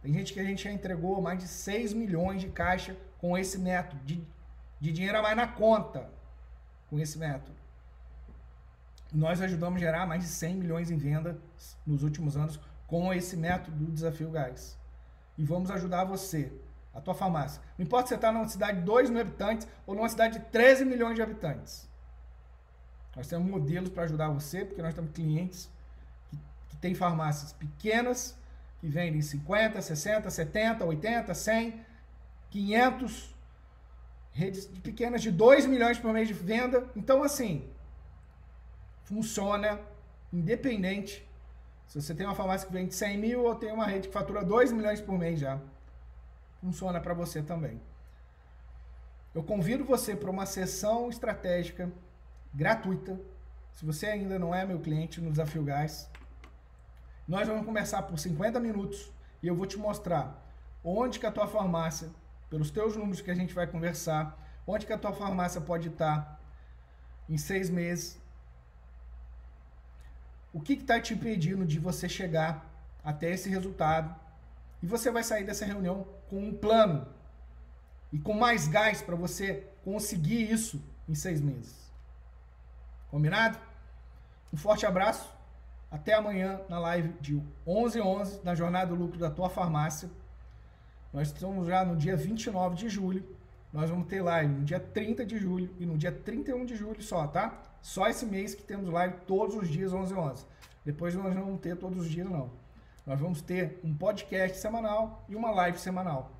Tem 0.00 0.10
gente 0.14 0.32
que 0.32 0.40
a 0.40 0.44
gente 0.44 0.64
já 0.64 0.72
entregou 0.72 1.20
mais 1.20 1.38
de 1.38 1.46
6 1.46 1.92
milhões 1.92 2.40
de 2.40 2.48
caixa 2.48 2.96
com 3.18 3.36
esse 3.36 3.58
método, 3.58 4.02
de, 4.04 4.26
de 4.80 4.90
dinheiro 4.90 5.18
a 5.18 5.22
mais 5.22 5.36
na 5.36 5.46
conta 5.46 6.08
com 6.88 6.98
esse 6.98 7.18
método. 7.18 7.56
Nós 9.12 9.42
ajudamos 9.42 9.76
a 9.76 9.84
gerar 9.84 10.06
mais 10.06 10.22
de 10.22 10.28
100 10.30 10.54
milhões 10.54 10.90
em 10.90 10.96
venda 10.96 11.38
nos 11.86 12.02
últimos 12.02 12.38
anos 12.38 12.58
com 12.86 13.12
esse 13.12 13.36
método 13.36 13.76
do 13.76 13.92
Desafio 13.92 14.30
Gás. 14.30 14.78
E 15.36 15.44
vamos 15.44 15.70
ajudar 15.70 16.04
você, 16.04 16.50
a 16.94 17.00
tua 17.00 17.14
farmácia. 17.14 17.60
Não 17.76 17.84
importa 17.84 18.06
se 18.06 18.08
você 18.10 18.14
está 18.14 18.30
numa 18.30 18.48
cidade 18.48 18.78
de 18.78 18.84
2 18.84 19.10
mil 19.10 19.20
habitantes 19.20 19.66
ou 19.86 19.94
numa 19.94 20.08
cidade 20.08 20.38
de 20.38 20.44
13 20.46 20.84
milhões 20.84 21.16
de 21.16 21.22
habitantes. 21.22 21.88
Nós 23.16 23.26
temos 23.26 23.48
modelos 23.48 23.90
para 23.90 24.04
ajudar 24.04 24.28
você, 24.28 24.64
porque 24.64 24.82
nós 24.82 24.94
temos 24.94 25.10
clientes 25.12 25.68
que, 26.30 26.38
que 26.68 26.76
têm 26.76 26.94
farmácias 26.94 27.52
pequenas 27.52 28.36
que 28.80 28.88
vendem 28.88 29.20
50, 29.20 29.80
60, 29.80 30.30
70, 30.30 30.84
80, 30.84 31.34
100, 31.34 31.80
500, 32.50 33.34
redes 34.32 34.66
pequenas 34.66 35.22
de 35.22 35.30
2 35.30 35.66
milhões 35.66 35.98
por 35.98 36.12
mês 36.12 36.28
de 36.28 36.34
venda. 36.34 36.86
Então, 36.94 37.22
assim, 37.22 37.68
funciona 39.04 39.80
independente 40.32 41.26
se 41.86 42.00
você 42.00 42.14
tem 42.14 42.26
uma 42.26 42.34
farmácia 42.34 42.66
que 42.66 42.72
vende 42.72 42.94
100 42.94 43.18
mil 43.18 43.44
ou 43.44 43.54
tem 43.54 43.72
uma 43.72 43.86
rede 43.86 44.08
que 44.08 44.14
fatura 44.14 44.44
2 44.44 44.72
milhões 44.72 45.00
por 45.00 45.16
mês 45.16 45.38
já. 45.38 45.60
Funciona 46.64 46.98
para 46.98 47.12
você 47.12 47.42
também. 47.42 47.78
Eu 49.34 49.42
convido 49.42 49.84
você 49.84 50.16
para 50.16 50.30
uma 50.30 50.46
sessão 50.46 51.10
estratégica 51.10 51.92
gratuita. 52.54 53.20
Se 53.74 53.84
você 53.84 54.06
ainda 54.06 54.38
não 54.38 54.54
é 54.54 54.64
meu 54.64 54.80
cliente 54.80 55.20
no 55.20 55.30
Desafio 55.30 55.62
Gás, 55.62 56.08
nós 57.28 57.46
vamos 57.46 57.66
começar 57.66 58.00
por 58.04 58.18
50 58.18 58.58
minutos 58.60 59.12
e 59.42 59.46
eu 59.46 59.54
vou 59.54 59.66
te 59.66 59.76
mostrar 59.76 60.42
onde 60.82 61.20
que 61.20 61.26
a 61.26 61.30
tua 61.30 61.46
farmácia, 61.46 62.08
pelos 62.48 62.70
teus 62.70 62.96
números 62.96 63.20
que 63.20 63.30
a 63.30 63.34
gente 63.34 63.52
vai 63.52 63.66
conversar, 63.66 64.34
onde 64.66 64.86
que 64.86 64.92
a 64.94 64.98
tua 64.98 65.12
farmácia 65.12 65.60
pode 65.60 65.88
estar 65.88 66.40
em 67.28 67.36
seis 67.36 67.68
meses. 67.68 68.18
O 70.50 70.62
que 70.62 70.72
está 70.72 70.98
te 70.98 71.12
impedindo 71.12 71.66
de 71.66 71.78
você 71.78 72.08
chegar 72.08 72.64
até 73.04 73.30
esse 73.30 73.50
resultado? 73.50 74.18
E 74.82 74.86
você 74.86 75.10
vai 75.10 75.22
sair 75.22 75.44
dessa 75.44 75.66
reunião 75.66 76.06
com 76.34 76.48
um 76.48 76.52
plano 76.52 77.06
e 78.12 78.18
com 78.18 78.34
mais 78.34 78.66
gás 78.66 79.00
para 79.00 79.14
você 79.14 79.68
conseguir 79.84 80.50
isso 80.50 80.82
em 81.08 81.14
seis 81.14 81.40
meses. 81.40 81.92
Combinado? 83.08 83.56
Um 84.52 84.56
forte 84.56 84.84
abraço 84.84 85.32
até 85.92 86.12
amanhã 86.12 86.60
na 86.68 86.80
live 86.80 87.14
de 87.20 87.40
11 87.64 88.00
11 88.00 88.40
na 88.42 88.52
Jornada 88.52 88.88
do 88.88 88.96
Lucro 88.96 89.16
da 89.16 89.30
Tua 89.30 89.48
Farmácia. 89.48 90.10
Nós 91.12 91.28
estamos 91.28 91.68
já 91.68 91.84
no 91.84 91.94
dia 91.96 92.16
29 92.16 92.74
de 92.74 92.88
julho. 92.88 93.24
Nós 93.72 93.88
vamos 93.88 94.08
ter 94.08 94.20
live 94.20 94.54
no 94.54 94.64
dia 94.64 94.80
30 94.80 95.24
de 95.24 95.38
julho 95.38 95.72
e 95.78 95.86
no 95.86 95.96
dia 95.96 96.10
31 96.10 96.64
de 96.64 96.74
julho 96.74 97.00
só, 97.00 97.28
tá? 97.28 97.62
Só 97.80 98.08
esse 98.08 98.26
mês 98.26 98.56
que 98.56 98.62
temos 98.64 98.90
live 98.90 99.18
todos 99.24 99.54
os 99.54 99.68
dias 99.68 99.92
11 99.92 100.12
11. 100.12 100.46
Depois 100.84 101.14
nós 101.14 101.32
não 101.32 101.44
vamos 101.44 101.60
ter 101.60 101.76
todos 101.76 101.96
os 101.96 102.10
dias 102.10 102.28
não. 102.28 102.63
Nós 103.06 103.20
vamos 103.20 103.42
ter 103.42 103.80
um 103.84 103.94
podcast 103.94 104.58
semanal 104.58 105.24
e 105.28 105.36
uma 105.36 105.50
live 105.50 105.78
semanal. 105.78 106.32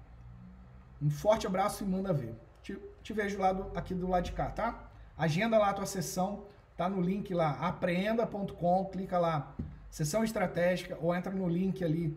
Um 1.00 1.10
forte 1.10 1.46
abraço 1.46 1.84
e 1.84 1.86
manda 1.86 2.12
ver. 2.12 2.34
Te, 2.62 2.78
te 3.02 3.12
vejo 3.12 3.38
lá 3.38 3.52
do, 3.52 3.76
aqui 3.76 3.94
do 3.94 4.08
lado 4.08 4.24
de 4.24 4.32
cá, 4.32 4.50
tá? 4.50 4.90
Agenda 5.16 5.58
lá 5.58 5.70
a 5.70 5.74
tua 5.74 5.86
sessão 5.86 6.44
Tá 6.76 6.88
no 6.88 7.00
link 7.00 7.32
lá, 7.32 7.52
apreenda.com, 7.60 8.84
clica 8.86 9.16
lá, 9.16 9.54
sessão 9.88 10.24
estratégica, 10.24 10.98
ou 11.00 11.14
entra 11.14 11.32
no 11.32 11.48
link 11.48 11.84
ali 11.84 12.16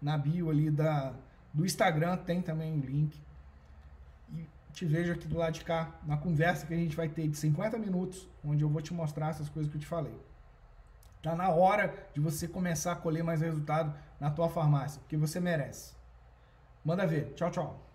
na 0.00 0.16
bio 0.16 0.48
ali 0.48 0.70
da, 0.70 1.12
do 1.52 1.66
Instagram, 1.66 2.16
tem 2.16 2.40
também 2.40 2.72
o 2.72 2.80
link. 2.80 3.20
E 4.32 4.46
te 4.72 4.86
vejo 4.86 5.12
aqui 5.12 5.28
do 5.28 5.36
lado 5.36 5.52
de 5.52 5.64
cá, 5.64 5.94
na 6.06 6.16
conversa 6.16 6.66
que 6.66 6.72
a 6.72 6.76
gente 6.76 6.96
vai 6.96 7.08
ter 7.08 7.28
de 7.28 7.36
50 7.36 7.78
minutos, 7.78 8.26
onde 8.42 8.64
eu 8.64 8.68
vou 8.70 8.80
te 8.80 8.94
mostrar 8.94 9.28
essas 9.28 9.48
coisas 9.50 9.70
que 9.70 9.76
eu 9.76 9.80
te 9.80 9.86
falei. 9.86 10.14
Tá 11.22 11.34
na 11.34 11.48
hora 11.50 11.92
de 12.14 12.20
você 12.20 12.46
começar 12.46 12.92
a 12.92 12.96
colher 12.96 13.24
mais 13.24 13.40
resultado 13.40 13.94
na 14.20 14.30
tua 14.30 14.48
farmácia, 14.48 15.00
porque 15.00 15.16
você 15.16 15.40
merece. 15.40 15.94
Manda 16.84 17.06
ver. 17.06 17.32
Tchau, 17.34 17.50
tchau. 17.50 17.87